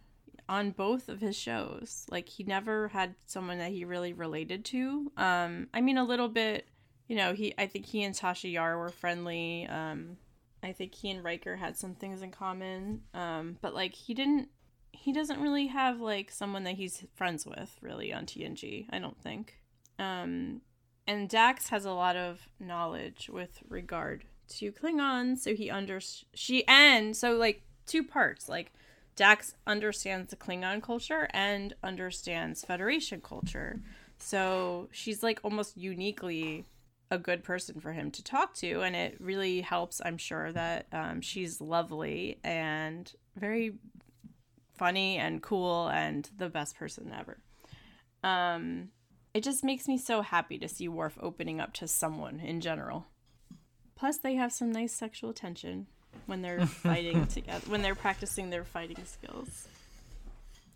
on 0.48 0.70
both 0.70 1.08
of 1.08 1.20
his 1.20 1.36
shows. 1.36 2.06
Like 2.10 2.28
he 2.28 2.44
never 2.44 2.88
had 2.88 3.14
someone 3.26 3.58
that 3.58 3.70
he 3.70 3.84
really 3.84 4.12
related 4.12 4.64
to. 4.66 5.10
Um, 5.16 5.68
I 5.72 5.80
mean 5.80 5.98
a 5.98 6.04
little 6.04 6.28
bit, 6.28 6.66
you 7.08 7.16
know, 7.16 7.32
he 7.32 7.54
I 7.56 7.66
think 7.66 7.86
he 7.86 8.02
and 8.02 8.14
Tasha 8.14 8.52
Yar 8.52 8.78
were 8.78 8.90
friendly. 8.90 9.66
Um, 9.68 10.16
I 10.62 10.72
think 10.72 10.94
he 10.94 11.10
and 11.10 11.22
Riker 11.22 11.56
had 11.56 11.76
some 11.76 11.94
things 11.94 12.22
in 12.22 12.30
common. 12.30 13.02
Um, 13.12 13.58
but 13.60 13.74
like 13.74 13.94
he 13.94 14.14
didn't 14.14 14.48
he 14.94 15.12
doesn't 15.12 15.40
really 15.40 15.68
have 15.68 16.00
like 16.00 16.30
someone 16.30 16.64
that 16.64 16.74
he's 16.74 17.04
friends 17.14 17.46
with 17.46 17.76
really 17.80 18.12
on 18.12 18.26
TNG, 18.26 18.86
I 18.90 18.98
don't 18.98 19.20
think. 19.20 19.58
Um 19.98 20.60
and 21.06 21.28
Dax 21.28 21.68
has 21.68 21.84
a 21.84 21.92
lot 21.92 22.16
of 22.16 22.48
knowledge 22.58 23.28
with 23.30 23.62
regard 23.68 24.24
to 24.48 24.72
Klingons, 24.72 25.38
so 25.38 25.54
he 25.54 25.70
under 25.70 26.00
she 26.34 26.66
and 26.66 27.16
so 27.16 27.36
like 27.36 27.62
two 27.86 28.02
parts, 28.02 28.48
like 28.48 28.72
Dax 29.16 29.54
understands 29.66 30.30
the 30.30 30.36
Klingon 30.36 30.82
culture 30.82 31.28
and 31.30 31.74
understands 31.82 32.64
Federation 32.64 33.20
culture. 33.20 33.80
So 34.18 34.88
she's 34.90 35.22
like 35.22 35.40
almost 35.42 35.76
uniquely 35.76 36.64
a 37.10 37.18
good 37.18 37.44
person 37.44 37.80
for 37.80 37.92
him 37.92 38.10
to 38.10 38.24
talk 38.24 38.54
to, 38.54 38.80
and 38.80 38.96
it 38.96 39.16
really 39.20 39.60
helps. 39.60 40.00
I'm 40.04 40.18
sure 40.18 40.50
that 40.52 40.86
um, 40.92 41.20
she's 41.20 41.60
lovely 41.60 42.38
and 42.42 43.12
very 43.36 43.74
funny 44.76 45.18
and 45.18 45.42
cool 45.42 45.88
and 45.88 46.28
the 46.36 46.48
best 46.48 46.76
person 46.76 47.12
ever. 47.18 47.38
Um, 48.22 48.88
it 49.32 49.42
just 49.42 49.64
makes 49.64 49.88
me 49.88 49.98
so 49.98 50.22
happy 50.22 50.58
to 50.58 50.68
see 50.68 50.88
Worf 50.88 51.18
opening 51.20 51.60
up 51.60 51.72
to 51.74 51.88
someone 51.88 52.40
in 52.40 52.60
general. 52.60 53.06
Plus, 53.96 54.18
they 54.18 54.34
have 54.34 54.52
some 54.52 54.72
nice 54.72 54.92
sexual 54.92 55.32
tension 55.32 55.86
when 56.26 56.42
they're 56.42 56.66
fighting 56.66 57.26
together, 57.26 57.64
when 57.68 57.82
they're 57.82 57.94
practicing 57.94 58.50
their 58.50 58.64
fighting 58.64 59.04
skills. 59.04 59.68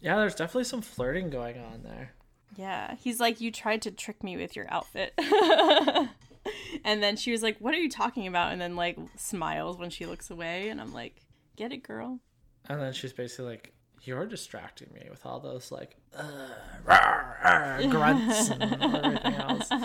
Yeah, 0.01 0.17
there's 0.17 0.35
definitely 0.35 0.65
some 0.65 0.83
flirting 0.83 1.31
going 1.31 1.59
on 1.59 1.83
there. 1.83 2.13
Yeah, 2.57 2.97
he's 2.97 3.21
like, 3.21 3.41
You 3.41 3.51
tried 3.51 3.83
to 3.83 3.91
trick 3.91 4.23
me 4.23 4.37
with 4.37 4.57
your 4.57 4.67
outfit. 4.69 5.13
and 6.85 7.03
then 7.03 7.17
she 7.17 7.33
was 7.33 7.43
like, 7.43 7.59
What 7.59 7.75
are 7.75 7.79
you 7.79 7.91
talking 7.91 8.27
about? 8.27 8.53
And 8.53 8.61
then, 8.61 8.77
like, 8.77 8.99
smiles 9.17 9.79
when 9.79 9.91
she 9.91 10.07
looks 10.07 10.31
away. 10.31 10.69
And 10.69 10.81
I'm 10.81 10.93
like, 10.93 11.21
Get 11.57 11.73
it, 11.73 11.83
girl. 11.83 12.21
And 12.69 12.81
then 12.81 12.93
she's 12.93 13.13
basically 13.13 13.47
like, 13.47 13.73
"You're 14.03 14.27
distracting 14.27 14.89
me 14.95 15.07
with 15.11 15.25
all 15.27 15.41
those 15.41 15.71
like 15.73 15.97
uh, 16.17 16.25
rawr, 16.87 17.41
rawr, 17.43 17.91
grunts 17.91 18.51
and 18.51 18.63
everything 18.83 19.35
else." 19.35 19.71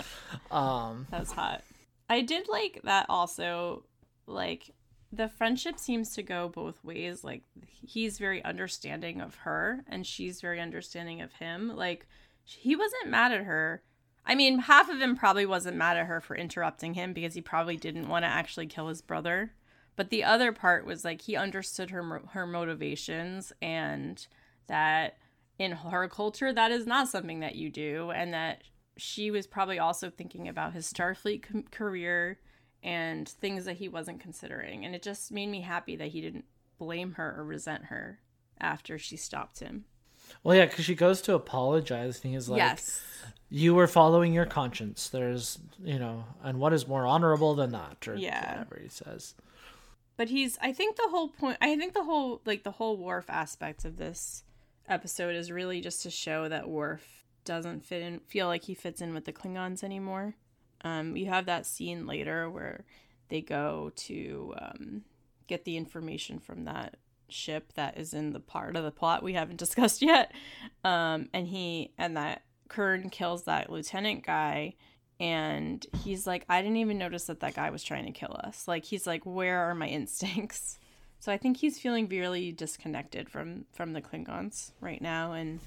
Um, 0.50 1.06
That 1.10 1.20
was 1.20 1.32
hot. 1.32 1.62
I 2.08 2.20
did 2.20 2.48
like 2.48 2.80
that 2.84 3.06
also. 3.08 3.84
Like, 4.26 4.70
the 5.12 5.28
friendship 5.28 5.78
seems 5.78 6.14
to 6.14 6.22
go 6.22 6.48
both 6.48 6.82
ways. 6.84 7.24
Like, 7.24 7.42
he's 7.66 8.18
very 8.18 8.44
understanding 8.44 9.20
of 9.20 9.34
her, 9.36 9.84
and 9.88 10.06
she's 10.06 10.40
very 10.40 10.60
understanding 10.60 11.20
of 11.22 11.32
him. 11.34 11.74
Like, 11.74 12.06
he 12.44 12.76
wasn't 12.76 13.08
mad 13.08 13.32
at 13.32 13.42
her. 13.44 13.82
I 14.24 14.34
mean, 14.34 14.60
half 14.60 14.88
of 14.88 15.00
him 15.00 15.16
probably 15.16 15.44
wasn't 15.44 15.76
mad 15.76 15.96
at 15.96 16.06
her 16.06 16.20
for 16.20 16.36
interrupting 16.36 16.94
him 16.94 17.12
because 17.12 17.34
he 17.34 17.40
probably 17.40 17.76
didn't 17.76 18.08
want 18.08 18.22
to 18.24 18.28
actually 18.28 18.66
kill 18.66 18.88
his 18.88 19.02
brother. 19.02 19.52
But 19.96 20.10
the 20.10 20.24
other 20.24 20.52
part 20.52 20.84
was 20.86 21.04
like 21.04 21.22
he 21.22 21.36
understood 21.36 21.90
her 21.90 22.22
her 22.32 22.46
motivations 22.46 23.52
and 23.62 24.26
that 24.66 25.18
in 25.58 25.70
her 25.72 26.08
culture 26.08 26.52
that 26.52 26.72
is 26.72 26.86
not 26.86 27.08
something 27.08 27.40
that 27.40 27.54
you 27.54 27.70
do 27.70 28.10
and 28.10 28.34
that 28.34 28.62
she 28.96 29.30
was 29.30 29.46
probably 29.46 29.78
also 29.78 30.10
thinking 30.10 30.48
about 30.48 30.72
his 30.72 30.92
Starfleet 30.92 31.44
c- 31.52 31.64
career 31.70 32.38
and 32.82 33.28
things 33.28 33.64
that 33.66 33.76
he 33.76 33.88
wasn't 33.88 34.20
considering 34.20 34.84
and 34.84 34.94
it 34.94 35.02
just 35.02 35.30
made 35.30 35.46
me 35.48 35.60
happy 35.60 35.94
that 35.96 36.08
he 36.08 36.20
didn't 36.20 36.44
blame 36.78 37.12
her 37.12 37.34
or 37.38 37.44
resent 37.44 37.84
her 37.84 38.18
after 38.60 38.98
she 38.98 39.16
stopped 39.16 39.60
him. 39.60 39.84
well, 40.42 40.56
yeah, 40.56 40.66
because 40.66 40.84
she 40.84 40.94
goes 40.94 41.20
to 41.22 41.34
apologize, 41.34 42.20
and 42.24 42.32
he's 42.32 42.48
like, 42.48 42.58
yes. 42.58 43.00
"You 43.50 43.74
were 43.74 43.86
following 43.86 44.32
your 44.32 44.46
conscience. 44.46 45.08
There's, 45.08 45.58
you 45.82 45.98
know, 45.98 46.24
and 46.42 46.58
what 46.58 46.72
is 46.72 46.88
more 46.88 47.04
honorable 47.06 47.54
than 47.54 47.72
that?" 47.72 48.08
Or 48.08 48.14
Yeah. 48.16 48.52
whatever 48.52 48.80
he 48.82 48.88
says. 48.88 49.34
But 50.16 50.28
he's 50.28 50.58
i 50.60 50.72
think 50.72 50.96
the 50.96 51.08
whole 51.08 51.28
point 51.28 51.58
i 51.60 51.76
think 51.76 51.92
the 51.92 52.04
whole 52.04 52.40
like 52.44 52.62
the 52.62 52.70
whole 52.70 52.96
Worf 52.96 53.28
aspect 53.28 53.84
of 53.84 53.96
this 53.96 54.44
episode 54.88 55.34
is 55.34 55.50
really 55.50 55.80
just 55.80 56.02
to 56.02 56.10
show 56.10 56.48
that 56.48 56.68
Worf 56.68 57.24
doesn't 57.44 57.84
fit 57.84 58.02
in 58.02 58.20
feel 58.20 58.46
like 58.46 58.64
he 58.64 58.74
fits 58.74 59.00
in 59.00 59.14
with 59.14 59.24
the 59.24 59.32
klingons 59.32 59.82
anymore. 59.82 60.34
Um 60.82 61.16
you 61.16 61.26
have 61.26 61.46
that 61.46 61.66
scene 61.66 62.06
later 62.06 62.48
where 62.48 62.84
they 63.28 63.40
go 63.40 63.92
to 63.96 64.54
um 64.58 65.02
get 65.46 65.64
the 65.64 65.76
information 65.76 66.38
from 66.38 66.64
that 66.64 66.96
ship 67.28 67.72
that 67.74 67.98
is 67.98 68.14
in 68.14 68.32
the 68.32 68.40
part 68.40 68.76
of 68.76 68.84
the 68.84 68.90
plot 68.90 69.22
we 69.22 69.34
haven't 69.34 69.56
discussed 69.64 70.00
yet. 70.00 70.32
Um 70.84 71.28
and 71.32 71.48
he 71.48 71.92
and 71.98 72.16
that 72.16 72.42
kurn 72.68 73.10
kills 73.10 73.44
that 73.44 73.70
lieutenant 73.70 74.24
guy 74.24 74.74
and 75.20 75.86
he's 76.02 76.26
like 76.26 76.44
i 76.48 76.60
didn't 76.60 76.76
even 76.78 76.98
notice 76.98 77.24
that 77.24 77.40
that 77.40 77.54
guy 77.54 77.70
was 77.70 77.82
trying 77.82 78.06
to 78.06 78.12
kill 78.12 78.36
us. 78.44 78.66
Like 78.68 78.84
he's 78.84 79.06
like 79.06 79.24
where 79.24 79.60
are 79.60 79.74
my 79.74 79.86
instincts? 80.00 80.78
So 81.20 81.32
i 81.32 81.36
think 81.36 81.56
he's 81.56 81.78
feeling 81.78 82.08
really 82.08 82.52
disconnected 82.52 83.28
from 83.30 83.64
from 83.72 83.92
the 83.92 84.02
klingons 84.02 84.72
right 84.80 85.00
now 85.00 85.32
and 85.32 85.60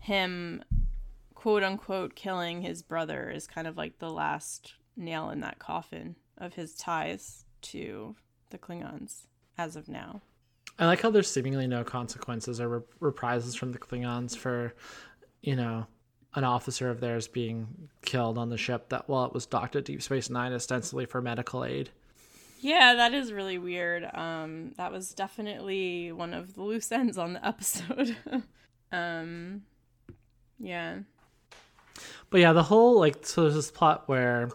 him 0.00 0.62
quote 1.34 1.62
unquote 1.62 2.14
killing 2.14 2.62
his 2.62 2.82
brother 2.82 3.30
is 3.30 3.46
kind 3.46 3.66
of 3.66 3.76
like 3.76 3.98
the 3.98 4.10
last 4.10 4.74
nail 4.96 5.30
in 5.30 5.40
that 5.40 5.58
coffin 5.58 6.16
of 6.38 6.54
his 6.54 6.74
ties 6.74 7.44
to 7.62 8.14
the 8.50 8.58
klingons 8.58 9.26
as 9.56 9.76
of 9.76 9.88
now. 9.88 10.20
I 10.78 10.86
like 10.86 11.00
how 11.00 11.10
there's 11.10 11.30
seemingly 11.30 11.66
no 11.66 11.84
consequences 11.84 12.60
or 12.60 12.68
rep- 12.68 12.98
reprises 13.00 13.56
from 13.56 13.72
the 13.72 13.78
Klingons 13.78 14.36
for, 14.36 14.74
you 15.42 15.54
know, 15.54 15.86
an 16.34 16.44
officer 16.44 16.90
of 16.90 17.00
theirs 17.00 17.28
being 17.28 17.88
killed 18.02 18.38
on 18.38 18.48
the 18.50 18.56
ship 18.56 18.88
that 18.88 19.08
while 19.08 19.24
it 19.24 19.32
was 19.32 19.46
docked 19.46 19.76
at 19.76 19.84
Deep 19.84 20.02
Space 20.02 20.28
Nine, 20.30 20.52
ostensibly 20.52 21.06
for 21.06 21.20
medical 21.22 21.64
aid. 21.64 21.90
Yeah, 22.60 22.94
that 22.94 23.12
is 23.12 23.32
really 23.32 23.58
weird. 23.58 24.08
Um, 24.14 24.72
that 24.76 24.90
was 24.90 25.12
definitely 25.12 26.12
one 26.12 26.32
of 26.32 26.54
the 26.54 26.62
loose 26.62 26.90
ends 26.90 27.18
on 27.18 27.34
the 27.34 27.46
episode. 27.46 28.16
um, 28.90 29.62
yeah. 30.58 30.98
But 32.30 32.40
yeah, 32.40 32.52
the 32.52 32.62
whole 32.62 32.98
like 32.98 33.26
so 33.26 33.42
there's 33.42 33.54
this 33.54 33.70
plot 33.70 34.04
where 34.08 34.50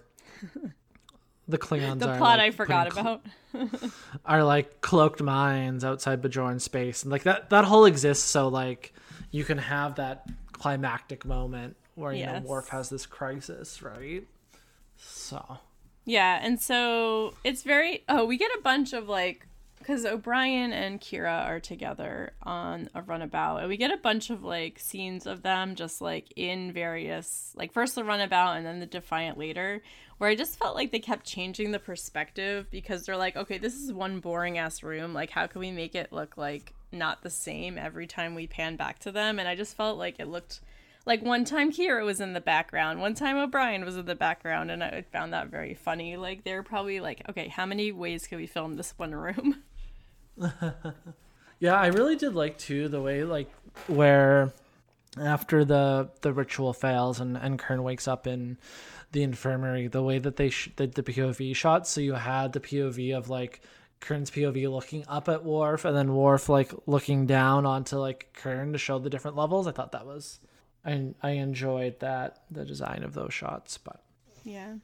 the 1.47 1.57
Klingons 1.57 1.99
The 1.99 2.09
are 2.09 2.17
plot 2.17 2.39
like, 2.39 2.47
I 2.47 2.51
forgot 2.51 2.93
cl- 2.93 3.21
about. 3.53 3.91
are 4.25 4.43
like 4.43 4.81
cloaked 4.81 5.21
mines 5.21 5.85
outside 5.85 6.21
Bajoran 6.21 6.59
space, 6.59 7.03
and 7.03 7.11
like 7.11 7.23
that 7.23 7.49
that 7.51 7.63
whole 7.63 7.85
exists 7.85 8.25
so 8.25 8.47
like 8.49 8.93
you 9.31 9.43
can 9.45 9.57
have 9.59 9.95
that 9.95 10.27
climactic 10.59 11.25
moment 11.25 11.75
where 11.95 12.13
you 12.13 12.19
Yes. 12.19 12.43
know 12.43 12.49
Worf 12.49 12.69
has 12.69 12.89
this 12.89 13.05
crisis, 13.05 13.81
right? 13.81 14.23
So 14.97 15.59
Yeah, 16.05 16.39
and 16.41 16.59
so 16.61 17.33
it's 17.43 17.63
very 17.63 18.03
oh, 18.09 18.25
we 18.25 18.37
get 18.37 18.51
a 18.57 18.61
bunch 18.61 18.93
of 18.93 19.07
like 19.07 19.45
because 19.79 20.05
O'Brien 20.05 20.73
and 20.73 20.99
Kira 20.99 21.45
are 21.47 21.59
together 21.59 22.33
on 22.43 22.89
a 22.93 23.01
runabout, 23.01 23.57
and 23.57 23.69
we 23.69 23.77
get 23.77 23.91
a 23.91 23.97
bunch 23.97 24.29
of 24.29 24.43
like 24.43 24.77
scenes 24.77 25.25
of 25.25 25.41
them 25.41 25.75
just 25.75 26.01
like 26.01 26.31
in 26.35 26.71
various 26.73 27.53
like 27.55 27.71
first 27.71 27.95
the 27.95 28.03
runabout 28.03 28.57
and 28.57 28.65
then 28.65 28.79
the 28.79 28.85
Defiant 28.85 29.37
later, 29.37 29.81
where 30.17 30.29
I 30.29 30.35
just 30.35 30.59
felt 30.59 30.75
like 30.75 30.91
they 30.91 30.99
kept 30.99 31.25
changing 31.25 31.71
the 31.71 31.79
perspective 31.79 32.67
because 32.69 33.05
they're 33.05 33.17
like, 33.17 33.37
okay, 33.37 33.57
this 33.57 33.73
is 33.73 33.91
one 33.93 34.19
boring 34.19 34.57
ass 34.57 34.83
room, 34.83 35.13
like 35.13 35.29
how 35.29 35.47
can 35.47 35.61
we 35.61 35.71
make 35.71 35.95
it 35.95 36.11
look 36.11 36.37
like 36.37 36.73
not 36.91 37.21
the 37.21 37.29
same 37.29 37.77
every 37.77 38.07
time 38.07 38.35
we 38.35 38.47
pan 38.47 38.75
back 38.75 38.99
to 38.99 39.11
them? 39.11 39.39
And 39.39 39.47
I 39.47 39.55
just 39.55 39.75
felt 39.75 39.97
like 39.97 40.19
it 40.19 40.27
looked 40.27 40.61
like 41.05 41.21
one 41.23 41.45
time 41.45 41.71
Kira 41.71 42.05
was 42.05 42.21
in 42.21 42.33
the 42.33 42.41
background, 42.41 43.01
one 43.01 43.15
time 43.15 43.37
O'Brien 43.37 43.85
was 43.85 43.97
in 43.97 44.05
the 44.05 44.15
background, 44.15 44.69
and 44.69 44.83
I 44.83 45.03
found 45.11 45.33
that 45.33 45.47
very 45.47 45.73
funny. 45.73 46.17
Like 46.17 46.43
they're 46.43 46.63
probably 46.63 46.99
like, 46.99 47.21
okay, 47.29 47.47
how 47.47 47.65
many 47.65 47.91
ways 47.91 48.27
can 48.27 48.37
we 48.37 48.47
film 48.47 48.75
this 48.75 48.93
one 48.97 49.15
room? 49.15 49.63
yeah, 51.59 51.75
I 51.75 51.87
really 51.87 52.15
did 52.15 52.35
like 52.35 52.57
too 52.57 52.87
the 52.87 53.01
way 53.01 53.23
like 53.23 53.51
where 53.87 54.53
after 55.19 55.65
the 55.65 56.09
the 56.21 56.33
ritual 56.33 56.73
fails 56.73 57.19
and 57.19 57.37
and 57.37 57.57
Kurn 57.57 57.83
wakes 57.83 58.07
up 58.07 58.27
in 58.27 58.57
the 59.11 59.23
infirmary, 59.23 59.87
the 59.87 60.03
way 60.03 60.19
that 60.19 60.35
they 60.35 60.49
sh- 60.49 60.69
did 60.75 60.93
the 60.93 61.03
POV 61.03 61.55
shot, 61.55 61.87
So 61.87 62.01
you 62.01 62.13
had 62.13 62.53
the 62.53 62.59
POV 62.59 63.17
of 63.17 63.29
like 63.29 63.61
Kurn's 63.99 64.31
POV 64.31 64.71
looking 64.71 65.03
up 65.07 65.27
at 65.27 65.43
Worf, 65.43 65.85
and 65.85 65.95
then 65.95 66.15
Worf 66.15 66.49
like 66.49 66.73
looking 66.85 67.25
down 67.25 67.65
onto 67.65 67.97
like 67.97 68.29
Kurn 68.33 68.71
to 68.71 68.77
show 68.77 68.99
the 68.99 69.09
different 69.09 69.37
levels. 69.37 69.67
I 69.67 69.71
thought 69.71 69.91
that 69.91 70.05
was, 70.05 70.39
I 70.85 71.13
I 71.21 71.31
enjoyed 71.31 71.99
that 71.99 72.43
the 72.49 72.65
design 72.65 73.03
of 73.03 73.13
those 73.13 73.33
shots, 73.33 73.77
but 73.77 74.01
Yeah. 74.43 74.75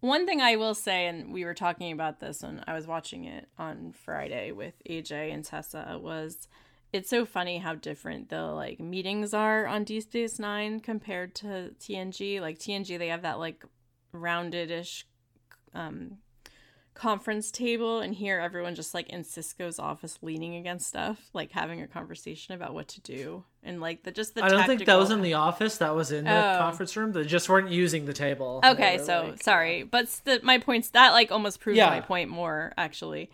One 0.00 0.26
thing 0.26 0.42
I 0.42 0.56
will 0.56 0.74
say, 0.74 1.06
and 1.06 1.32
we 1.32 1.46
were 1.46 1.54
talking 1.54 1.90
about 1.90 2.20
this 2.20 2.42
when 2.42 2.62
I 2.66 2.74
was 2.74 2.86
watching 2.86 3.24
it 3.24 3.48
on 3.58 3.92
Friday 3.92 4.52
with 4.52 4.74
AJ 4.88 5.32
and 5.32 5.42
Tessa, 5.42 5.98
was 5.98 6.46
it's 6.92 7.08
so 7.08 7.24
funny 7.24 7.58
how 7.58 7.74
different 7.74 8.28
the 8.28 8.42
like 8.42 8.78
meetings 8.80 9.32
are 9.32 9.66
on 9.66 9.82
D 9.84 10.00
Space 10.00 10.38
Nine 10.38 10.80
compared 10.80 11.34
to 11.36 11.74
TNG. 11.80 12.40
Like 12.40 12.58
TNG, 12.58 12.98
they 12.98 13.08
have 13.08 13.22
that 13.22 13.38
like 13.38 13.64
rounded-ish 14.12 15.06
um, 15.72 16.18
conference 16.94 17.50
table, 17.50 18.00
and 18.00 18.14
here 18.14 18.38
everyone 18.38 18.74
just 18.74 18.94
like 18.94 19.08
in 19.10 19.22
Sisko's 19.24 19.78
office 19.78 20.18
leaning 20.22 20.54
against 20.56 20.86
stuff, 20.88 21.18
like 21.32 21.50
having 21.52 21.82
a 21.82 21.86
conversation 21.88 22.54
about 22.54 22.72
what 22.72 22.88
to 22.88 23.00
do, 23.00 23.44
and 23.62 23.80
like 23.80 24.04
the 24.04 24.12
just 24.12 24.34
the. 24.34 24.44
I 24.44 24.48
don't 24.48 24.66
think 24.66 24.84
that 24.86 24.98
was 24.98 25.10
in 25.10 25.20
the 25.22 25.34
office. 25.34 25.78
That 25.78 25.94
was 25.94 26.12
in 26.12 26.24
the 26.24 26.30
Oh. 26.54 26.58
conference 26.58 26.96
room. 26.96 27.12
They 27.12 27.24
just 27.24 27.48
weren't 27.48 27.70
using 27.70 28.06
the 28.06 28.12
table. 28.12 28.60
Okay, 28.64 28.98
so 28.98 29.28
like- 29.30 29.42
sorry, 29.42 29.82
but 29.82 30.08
st- 30.08 30.44
my 30.44 30.58
points 30.58 30.90
that 30.90 31.10
like 31.10 31.32
almost 31.32 31.60
proves 31.60 31.76
Yeah. 31.78 31.90
my 31.90 32.00
point 32.00 32.30
more 32.30 32.72
actually. 32.76 33.30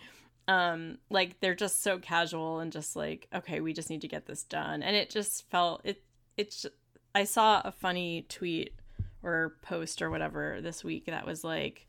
Um, 0.48 0.98
like 1.10 1.38
they're 1.40 1.54
just 1.54 1.82
so 1.82 1.98
casual 1.98 2.58
and 2.58 2.72
just 2.72 2.96
like, 2.96 3.28
okay, 3.32 3.60
we 3.60 3.72
just 3.72 3.88
need 3.90 4.00
to 4.00 4.08
get 4.08 4.26
this 4.26 4.42
done, 4.42 4.82
and 4.82 4.96
it 4.96 5.10
just 5.10 5.48
felt 5.50 5.82
it. 5.84 6.02
It's. 6.36 6.66
I 7.14 7.24
saw 7.24 7.60
a 7.64 7.72
funny 7.72 8.24
tweet 8.28 8.72
or 9.22 9.56
post 9.62 10.00
or 10.00 10.08
whatever 10.10 10.60
this 10.62 10.82
week 10.82 11.06
that 11.06 11.26
was 11.26 11.44
like, 11.44 11.86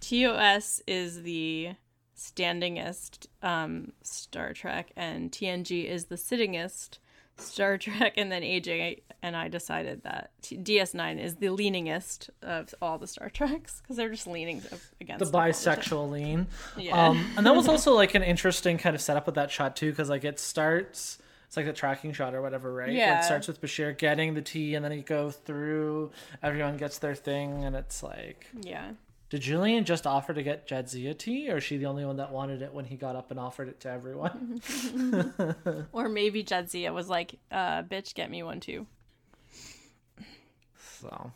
TOS 0.00 0.82
is 0.86 1.22
the 1.22 1.70
standingest 2.16 3.26
um, 3.42 3.92
Star 4.02 4.52
Trek, 4.52 4.92
and 4.96 5.30
TNG 5.30 5.84
is 5.84 6.06
the 6.06 6.16
sittingest 6.16 6.98
Star 7.36 7.78
Trek, 7.78 8.14
and 8.16 8.30
then 8.30 8.42
AJ 8.42 9.02
and 9.22 9.36
I 9.36 9.48
decided 9.48 10.02
that 10.04 10.30
T- 10.42 10.56
DS9 10.56 11.22
is 11.22 11.36
the 11.36 11.46
leaningest 11.48 12.30
of 12.42 12.74
all 12.80 12.98
the 12.98 13.06
Star 13.06 13.28
Treks 13.34 13.80
because 13.80 13.96
they're 13.96 14.08
just 14.10 14.26
leaning 14.26 14.62
against 15.00 15.18
the 15.20 15.26
stuff 15.26 15.34
all 15.34 15.40
time. 15.42 15.50
bisexual 15.52 16.10
lean. 16.10 16.46
Yeah. 16.78 17.08
Um, 17.08 17.24
and 17.36 17.46
that 17.46 17.54
was 17.54 17.68
also 17.68 17.94
like 17.94 18.14
an 18.14 18.22
interesting 18.22 18.78
kind 18.78 18.94
of 18.94 19.02
setup 19.02 19.26
with 19.26 19.34
that 19.36 19.50
shot 19.50 19.76
too, 19.76 19.90
because 19.90 20.08
like 20.10 20.24
it 20.24 20.38
starts, 20.38 21.18
it's 21.46 21.56
like 21.56 21.66
the 21.66 21.72
tracking 21.72 22.12
shot 22.12 22.34
or 22.34 22.40
whatever, 22.42 22.72
right? 22.72 22.88
Where 22.88 22.96
Yeah. 22.96 23.20
it 23.20 23.24
starts 23.24 23.46
with 23.48 23.60
Bashir 23.60 23.96
getting 23.96 24.34
the 24.34 24.42
tea, 24.42 24.74
and 24.74 24.84
then 24.84 24.92
you 24.92 25.02
go 25.02 25.30
through. 25.30 26.10
Everyone 26.42 26.76
gets 26.76 26.98
their 26.98 27.14
thing, 27.14 27.64
and 27.64 27.74
it's 27.76 28.02
like, 28.02 28.46
Yeah. 28.60 28.92
Did 29.30 29.40
Julian 29.42 29.84
just 29.84 30.06
offer 30.06 30.34
to 30.34 30.42
get 30.42 30.68
Jadzia 30.68 31.16
tea, 31.16 31.50
or 31.50 31.56
is 31.58 31.64
she 31.64 31.76
the 31.78 31.86
only 31.86 32.04
one 32.04 32.16
that 32.18 32.30
wanted 32.32 32.62
it 32.62 32.72
when 32.74 32.84
he 32.84 32.96
got 32.96 33.16
up 33.16 33.30
and 33.30 33.38
offered 33.40 33.68
it 33.68 33.80
to 33.80 33.90
everyone? 33.90 34.60
Or 35.92 36.08
maybe 36.08 36.42
Jadzia 36.44 36.92
was 36.92 37.08
like, 37.08 37.36
uh, 37.50 37.82
bitch, 37.84 38.14
get 38.14 38.30
me 38.30 38.42
one 38.42 38.60
too. 38.60 38.86
so 41.00 41.32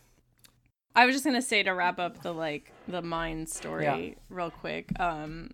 I 0.94 1.06
was 1.06 1.14
just 1.14 1.24
gonna 1.24 1.42
say 1.42 1.62
to 1.62 1.70
wrap 1.72 1.98
up 1.98 2.22
the 2.22 2.32
like 2.32 2.70
the 2.88 3.02
mine 3.02 3.46
story 3.46 3.84
Yeah. 3.84 4.14
real 4.28 4.50
quick. 4.50 4.88
Um, 5.00 5.50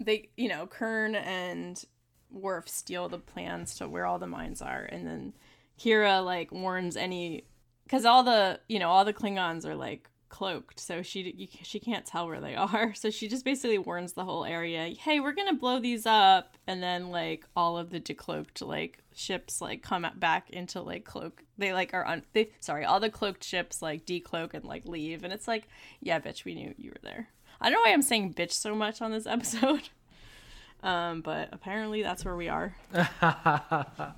they, 0.00 0.28
you 0.36 0.48
know, 0.48 0.66
Kern 0.66 1.14
and 1.14 1.82
Worf 2.30 2.68
steal 2.68 3.08
the 3.08 3.18
plans 3.18 3.76
to 3.76 3.88
where 3.88 4.06
all 4.06 4.18
the 4.18 4.26
mines 4.26 4.60
are, 4.62 4.84
and 4.84 5.06
then 5.06 5.32
Kira 5.78 6.24
like 6.24 6.50
warns 6.52 6.96
any 6.96 7.44
because 7.84 8.04
all 8.04 8.22
the 8.22 8.60
you 8.68 8.78
know 8.78 8.88
all 8.90 9.04
the 9.04 9.12
Klingons 9.14 9.64
are 9.64 9.74
like 9.76 10.08
cloaked, 10.34 10.80
so 10.80 11.00
she 11.00 11.32
you, 11.36 11.46
she 11.62 11.78
can't 11.78 12.04
tell 12.04 12.26
where 12.26 12.40
they 12.40 12.56
are. 12.68 12.92
So 12.94 13.08
she 13.08 13.28
just 13.28 13.44
basically 13.44 13.78
warns 13.78 14.14
the 14.14 14.24
whole 14.24 14.44
area, 14.44 14.88
"Hey, 14.88 15.20
we're 15.20 15.32
gonna 15.32 15.54
blow 15.54 15.78
these 15.78 16.06
up," 16.06 16.56
and 16.66 16.82
then 16.82 17.10
like 17.10 17.46
all 17.54 17.78
of 17.78 17.90
the 17.90 18.00
decloaked 18.00 18.60
like 18.66 18.98
ships 19.14 19.60
like 19.60 19.82
come 19.82 20.04
back 20.16 20.50
into 20.50 20.82
like 20.82 21.04
cloak. 21.04 21.44
They 21.56 21.72
like 21.72 21.94
are 21.94 22.04
on 22.04 22.24
they 22.32 22.50
sorry, 22.58 22.84
all 22.84 22.98
the 22.98 23.10
cloaked 23.10 23.44
ships 23.44 23.80
like 23.80 24.06
decloak 24.06 24.54
and 24.54 24.64
like 24.64 24.84
leave, 24.86 25.22
and 25.22 25.32
it's 25.32 25.46
like, 25.46 25.68
yeah, 26.00 26.18
bitch, 26.18 26.44
we 26.44 26.56
knew 26.56 26.74
you 26.76 26.90
were 26.90 27.00
there. 27.04 27.28
I 27.60 27.70
don't 27.70 27.74
know 27.74 27.88
why 27.88 27.94
I'm 27.94 28.02
saying 28.02 28.34
bitch 28.34 28.52
so 28.52 28.74
much 28.74 29.00
on 29.00 29.12
this 29.12 29.26
episode. 29.28 29.88
Um, 30.82 31.20
but 31.20 31.48
apparently 31.52 32.02
that's 32.02 32.24
where 32.24 32.36
we 32.36 32.48
are. 32.48 32.74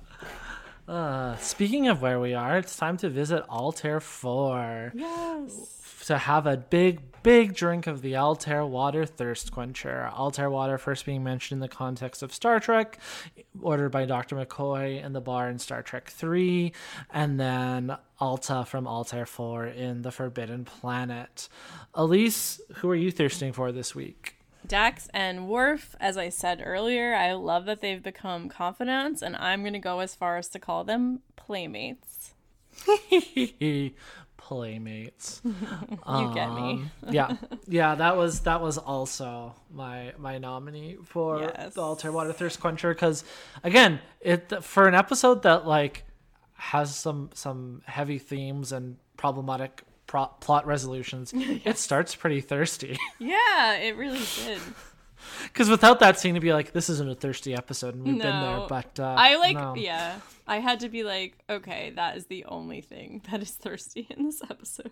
uh, 0.87 1.37
speaking 1.37 1.87
of 1.87 2.01
where 2.01 2.19
we 2.19 2.33
are, 2.33 2.57
it's 2.57 2.75
time 2.75 2.97
to 2.97 3.09
visit 3.09 3.45
Altair 3.47 3.99
Four. 3.99 4.91
Yes. 4.95 5.86
To 6.05 6.17
have 6.17 6.47
a 6.47 6.55
big, 6.55 7.01
big 7.23 7.53
drink 7.53 7.87
of 7.87 8.01
the 8.01 8.15
Altair 8.15 8.65
Water 8.65 9.05
Thirst 9.05 9.51
Quencher. 9.51 10.09
Altair 10.13 10.49
Water 10.49 10.77
first 10.77 11.05
being 11.05 11.23
mentioned 11.23 11.57
in 11.57 11.59
the 11.59 11.67
context 11.67 12.23
of 12.23 12.33
Star 12.33 12.59
Trek, 12.59 12.99
ordered 13.61 13.89
by 13.89 14.05
Dr. 14.05 14.35
McCoy 14.35 15.03
in 15.03 15.13
the 15.13 15.19
bar 15.19 15.49
in 15.49 15.59
Star 15.59 15.81
Trek 15.81 16.09
3, 16.09 16.71
and 17.09 17.39
then 17.39 17.97
Altaira 18.21 18.65
from 18.65 18.87
Altair 18.87 19.25
4 19.25 19.65
in 19.67 20.03
The 20.03 20.11
Forbidden 20.11 20.63
Planet. 20.63 21.49
Elise, 21.93 22.61
who 22.75 22.89
are 22.89 22.95
you 22.95 23.11
thirsting 23.11 23.51
for 23.51 23.71
this 23.71 23.93
week? 23.93 24.35
Dax 24.65 25.07
and 25.13 25.47
Worf, 25.47 25.95
as 25.99 26.17
I 26.17 26.29
said 26.29 26.61
earlier, 26.63 27.15
I 27.15 27.33
love 27.33 27.65
that 27.65 27.81
they've 27.81 28.01
become 28.01 28.49
confidants, 28.49 29.21
and 29.21 29.35
I'm 29.35 29.61
going 29.61 29.73
to 29.73 29.79
go 29.79 29.99
as 29.99 30.15
far 30.15 30.37
as 30.37 30.47
to 30.49 30.59
call 30.59 30.83
them 30.83 31.21
playmates. 31.35 32.33
Playmates. 34.37 35.41
You 36.09 36.31
get 36.33 36.53
me. 36.53 36.71
Um, 36.71 36.91
yeah, 37.11 37.35
yeah. 37.67 37.95
That 37.95 38.15
was 38.15 38.41
that 38.41 38.61
was 38.61 38.77
also 38.77 39.55
my 39.71 40.13
my 40.17 40.37
nominee 40.37 40.97
for 41.03 41.41
Yes. 41.41 41.73
the 41.73 41.81
Altair 41.81 42.11
Water 42.13 42.31
Thirst 42.31 42.59
Quencher 42.61 42.93
because 42.93 43.23
again, 43.63 43.99
it 44.21 44.63
for 44.63 44.87
an 44.87 44.95
episode 44.95 45.43
that 45.43 45.67
like 45.67 46.05
has 46.53 46.95
some 46.95 47.29
some 47.33 47.81
heavy 47.85 48.17
themes 48.19 48.71
and 48.71 48.97
problematic 49.17 49.83
pro- 50.07 50.27
plot 50.39 50.65
resolutions, 50.65 51.33
it 51.35 51.77
starts 51.77 52.15
pretty 52.15 52.39
thirsty. 52.41 52.97
Yeah, 53.19 53.75
it 53.75 53.97
really 53.97 54.23
did. 54.45 54.59
Because 55.43 55.69
without 55.69 55.99
that 55.99 56.19
scene, 56.19 56.35
to 56.35 56.39
be 56.39 56.53
like, 56.53 56.73
this 56.73 56.89
isn't 56.89 57.09
a 57.09 57.15
thirsty 57.15 57.53
episode, 57.53 57.95
and 57.95 58.03
we've 58.03 58.19
been 58.19 58.41
there. 58.41 58.65
But 58.67 58.99
uh, 58.99 59.15
I 59.17 59.37
like, 59.37 59.57
no. 59.57 59.75
yeah. 59.75 60.19
I 60.47 60.59
had 60.59 60.79
to 60.81 60.89
be 60.89 61.03
like, 61.03 61.37
okay, 61.49 61.91
that 61.95 62.17
is 62.17 62.25
the 62.25 62.45
only 62.45 62.81
thing 62.81 63.21
that 63.31 63.41
is 63.41 63.51
thirsty 63.51 64.07
in 64.09 64.25
this 64.25 64.41
episode. 64.49 64.91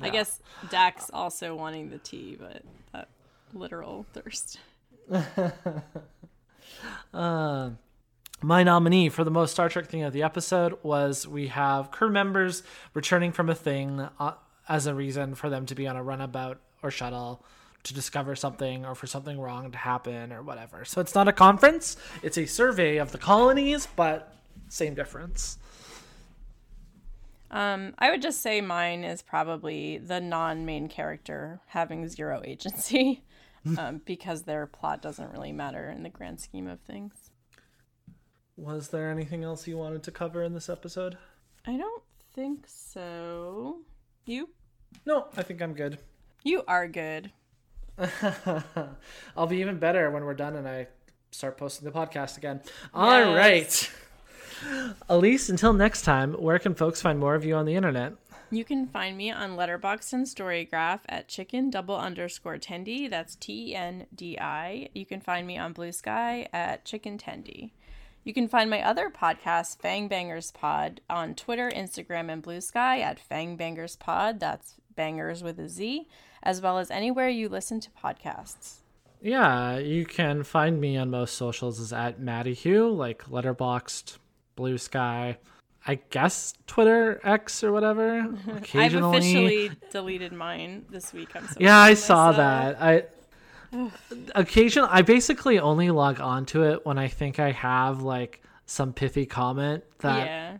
I 0.00 0.10
guess 0.10 0.40
Dax 0.70 1.10
also 1.12 1.54
wanting 1.54 1.88
the 1.88 1.96
tea, 1.98 2.36
but 2.38 2.62
that 2.92 3.08
literal 3.54 4.04
thirst. 4.12 4.58
Uh, 7.14 7.70
my 8.42 8.62
nominee 8.62 9.08
for 9.08 9.24
the 9.24 9.30
most 9.30 9.52
Star 9.52 9.70
Trek 9.70 9.86
thing 9.86 10.02
of 10.02 10.12
the 10.12 10.22
episode 10.22 10.78
was 10.82 11.26
we 11.26 11.48
have 11.48 11.90
crew 11.90 12.10
members 12.10 12.62
returning 12.92 13.32
from 13.32 13.48
a 13.48 13.54
thing 13.54 14.06
uh, 14.20 14.34
as 14.68 14.86
a 14.86 14.94
reason 14.94 15.34
for 15.34 15.48
them 15.48 15.64
to 15.64 15.74
be 15.74 15.86
on 15.86 15.96
a 15.96 16.02
runabout 16.02 16.60
or 16.82 16.90
shuttle 16.90 17.42
to 17.86 17.94
discover 17.94 18.36
something 18.36 18.84
or 18.84 18.94
for 18.94 19.06
something 19.06 19.40
wrong 19.40 19.70
to 19.70 19.78
happen 19.78 20.32
or 20.32 20.42
whatever. 20.42 20.84
So 20.84 21.00
it's 21.00 21.14
not 21.14 21.28
a 21.28 21.32
conference, 21.32 21.96
it's 22.22 22.36
a 22.36 22.46
survey 22.46 22.98
of 22.98 23.12
the 23.12 23.18
colonies, 23.18 23.88
but 23.96 24.34
same 24.68 24.94
difference. 24.94 25.58
Um, 27.50 27.94
I 27.98 28.10
would 28.10 28.22
just 28.22 28.42
say 28.42 28.60
mine 28.60 29.04
is 29.04 29.22
probably 29.22 29.98
the 29.98 30.20
non-main 30.20 30.88
character 30.88 31.60
having 31.66 32.08
zero 32.08 32.42
agency, 32.44 33.22
um, 33.78 34.00
because 34.04 34.42
their 34.42 34.66
plot 34.66 35.00
doesn't 35.00 35.32
really 35.32 35.52
matter 35.52 35.88
in 35.88 36.02
the 36.02 36.08
grand 36.08 36.40
scheme 36.40 36.66
of 36.66 36.80
things. 36.80 37.30
Was 38.56 38.88
there 38.88 39.10
anything 39.10 39.44
else 39.44 39.66
you 39.68 39.76
wanted 39.76 40.02
to 40.04 40.10
cover 40.10 40.42
in 40.42 40.54
this 40.54 40.68
episode? 40.68 41.16
I 41.66 41.76
don't 41.76 42.02
think 42.34 42.64
so. 42.66 43.78
You? 44.24 44.48
No, 45.04 45.26
I 45.36 45.42
think 45.42 45.62
I'm 45.62 45.74
good. 45.74 45.98
You 46.42 46.62
are 46.66 46.88
good. 46.88 47.30
I'll 49.36 49.46
be 49.46 49.58
even 49.58 49.78
better 49.78 50.10
when 50.10 50.24
we're 50.24 50.34
done 50.34 50.56
and 50.56 50.68
I 50.68 50.88
start 51.30 51.56
posting 51.56 51.84
the 51.84 51.96
podcast 51.96 52.36
again. 52.36 52.60
All 52.94 53.34
right, 53.34 53.90
Elise, 55.08 55.48
until 55.48 55.72
next 55.72 56.02
time, 56.02 56.34
where 56.34 56.58
can 56.58 56.74
folks 56.74 57.00
find 57.02 57.18
more 57.18 57.34
of 57.34 57.44
you 57.44 57.54
on 57.54 57.66
the 57.66 57.74
internet? 57.74 58.14
You 58.50 58.64
can 58.64 58.86
find 58.86 59.16
me 59.16 59.32
on 59.32 59.56
Letterboxd 59.56 60.12
and 60.12 60.26
Storygraph 60.26 61.00
at 61.08 61.26
chicken 61.26 61.68
double 61.68 61.96
underscore 61.96 62.58
tendy. 62.58 63.10
That's 63.10 63.34
T 63.34 63.70
E 63.70 63.74
N 63.74 64.06
D 64.14 64.38
I. 64.38 64.88
You 64.94 65.04
can 65.04 65.20
find 65.20 65.46
me 65.46 65.58
on 65.58 65.72
Blue 65.72 65.90
Sky 65.90 66.48
at 66.52 66.84
chicken 66.84 67.18
tendy. 67.18 67.72
You 68.22 68.32
can 68.32 68.48
find 68.48 68.70
my 68.70 68.82
other 68.82 69.10
podcast, 69.10 69.80
Fang 69.80 70.08
Bangers 70.08 70.50
Pod, 70.50 71.00
on 71.08 71.34
Twitter, 71.34 71.70
Instagram, 71.70 72.30
and 72.30 72.42
Blue 72.42 72.60
Sky 72.60 73.00
at 73.00 73.20
Fang 73.20 73.56
Bangers 73.56 73.96
Pod. 73.96 74.40
That's 74.40 74.74
bangers 74.94 75.42
with 75.42 75.58
a 75.58 75.68
Z, 75.68 76.08
as 76.46 76.62
well 76.62 76.78
as 76.78 76.92
anywhere 76.92 77.28
you 77.28 77.48
listen 77.48 77.80
to 77.80 77.90
podcasts. 77.90 78.76
Yeah, 79.20 79.78
you 79.78 80.06
can 80.06 80.44
find 80.44 80.80
me 80.80 80.96
on 80.96 81.10
most 81.10 81.34
socials 81.34 81.80
is 81.80 81.92
at 81.92 82.20
Maddie 82.20 82.54
Hugh, 82.54 82.88
like 82.88 83.24
Letterboxd, 83.24 84.18
Blue 84.54 84.78
Sky, 84.78 85.38
I 85.88 85.96
guess 86.10 86.54
Twitter 86.68 87.20
X 87.24 87.64
or 87.64 87.72
whatever. 87.72 88.20
Occasionally, 88.56 89.16
I've 89.18 89.24
officially 89.24 89.70
deleted 89.90 90.32
mine 90.32 90.84
this 90.88 91.12
week. 91.12 91.34
I'm 91.34 91.48
so 91.48 91.56
yeah, 91.58 91.78
I 91.78 91.94
saw 91.94 92.28
myself. 92.28 92.36
that. 92.36 92.82
I 92.82 93.04
occasionally 94.36 94.88
I 94.92 95.02
basically 95.02 95.58
only 95.58 95.90
log 95.90 96.20
on 96.20 96.46
to 96.46 96.62
it 96.62 96.86
when 96.86 96.96
I 96.98 97.08
think 97.08 97.40
I 97.40 97.50
have 97.50 98.02
like 98.02 98.40
some 98.66 98.92
pithy 98.92 99.26
comment 99.26 99.82
that 99.98 100.26
Yeah. 100.26 100.56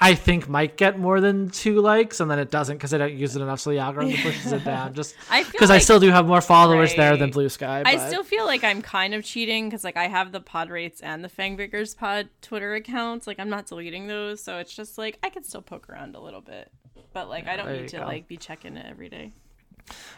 I 0.00 0.14
think 0.14 0.48
might 0.48 0.76
get 0.76 0.96
more 0.96 1.20
than 1.20 1.50
two 1.50 1.80
likes, 1.80 2.20
and 2.20 2.30
then 2.30 2.38
it 2.38 2.52
doesn't 2.52 2.76
because 2.76 2.94
I 2.94 2.98
don't 2.98 3.14
use 3.14 3.34
it 3.34 3.42
enough, 3.42 3.58
so 3.58 3.70
the 3.70 3.78
algorithm 3.78 4.14
pushes 4.22 4.52
it 4.52 4.64
down. 4.64 4.94
Just 4.94 5.16
because 5.52 5.70
I 5.70 5.74
like- 5.74 5.82
still 5.82 5.98
do 5.98 6.10
have 6.10 6.24
more 6.26 6.40
followers 6.40 6.94
there 6.94 7.16
than 7.16 7.30
Blue 7.30 7.48
Sky. 7.48 7.82
But. 7.82 7.92
I 7.94 8.06
still 8.08 8.22
feel 8.22 8.46
like 8.46 8.62
I'm 8.62 8.80
kind 8.80 9.12
of 9.12 9.24
cheating 9.24 9.68
because 9.68 9.82
like 9.82 9.96
I 9.96 10.06
have 10.06 10.30
the 10.30 10.40
Podwraiths 10.40 11.00
and 11.02 11.24
the 11.24 11.28
Fangbreakers 11.28 11.96
Pod 11.96 12.28
Twitter 12.42 12.74
accounts. 12.74 13.26
Like 13.26 13.40
I'm 13.40 13.50
not 13.50 13.66
deleting 13.66 14.06
those, 14.06 14.40
so 14.40 14.58
it's 14.58 14.72
just 14.74 14.98
like 14.98 15.18
I 15.24 15.30
can 15.30 15.42
still 15.42 15.62
poke 15.62 15.90
around 15.90 16.14
a 16.14 16.20
little 16.20 16.42
bit, 16.42 16.70
but 17.12 17.28
like 17.28 17.48
I 17.48 17.56
don't 17.56 17.72
need 17.72 17.88
to 17.88 17.96
go. 17.98 18.04
like 18.04 18.28
be 18.28 18.36
checking 18.36 18.76
it 18.76 18.86
every 18.88 19.08
day. 19.08 19.32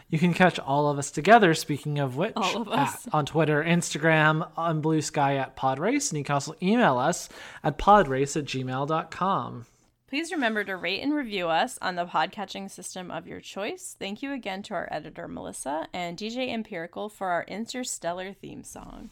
You 0.09 0.19
can 0.19 0.33
catch 0.33 0.59
all 0.59 0.89
of 0.89 0.99
us 0.99 1.09
together, 1.11 1.53
speaking 1.53 1.97
of 1.97 2.17
which, 2.17 2.33
All 2.35 2.61
of 2.61 2.67
us. 2.67 3.07
at- 3.07 3.13
on 3.15 3.25
Twitter, 3.25 3.63
Instagram, 3.63 4.47
on 4.57 4.81
Blue 4.81 5.01
Sky 5.01 5.37
at 5.37 5.55
Podwraiths, 5.55 6.11
and 6.11 6.17
you 6.19 6.23
can 6.25 6.33
also 6.33 6.53
email 6.61 6.97
us 6.97 7.29
at 7.63 7.77
podwraiths 7.79 8.35
at 8.37 8.43
gmail.com. 8.45 9.65
Please 10.11 10.33
remember 10.33 10.61
to 10.65 10.75
rate 10.75 10.99
and 10.99 11.13
review 11.13 11.47
us 11.47 11.79
on 11.81 11.95
the 11.95 12.05
podcatching 12.05 12.69
system 12.69 13.09
of 13.09 13.27
your 13.27 13.39
choice. 13.39 13.95
Thank 13.97 14.21
you 14.21 14.33
again 14.33 14.61
to 14.63 14.73
our 14.73 14.89
editor 14.91 15.25
Melissa 15.25 15.87
and 15.93 16.17
DJ 16.17 16.51
Empirical 16.51 17.07
for 17.07 17.29
our 17.29 17.45
interstellar 17.47 18.33
theme 18.33 18.65
song. 18.65 19.09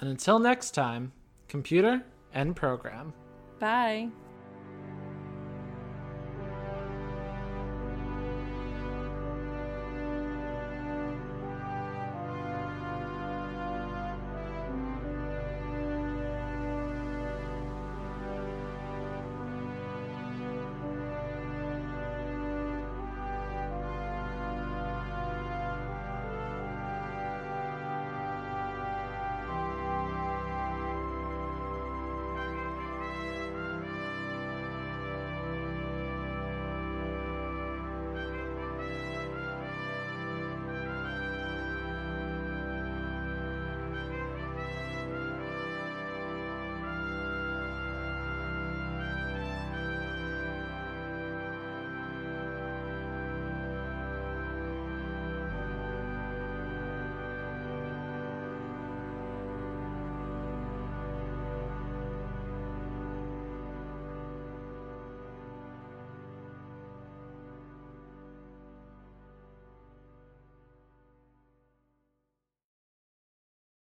And 0.00 0.10
until 0.10 0.40
next 0.40 0.72
time, 0.72 1.12
computer 1.46 2.02
and 2.34 2.56
program. 2.56 3.12
Bye. 3.60 4.08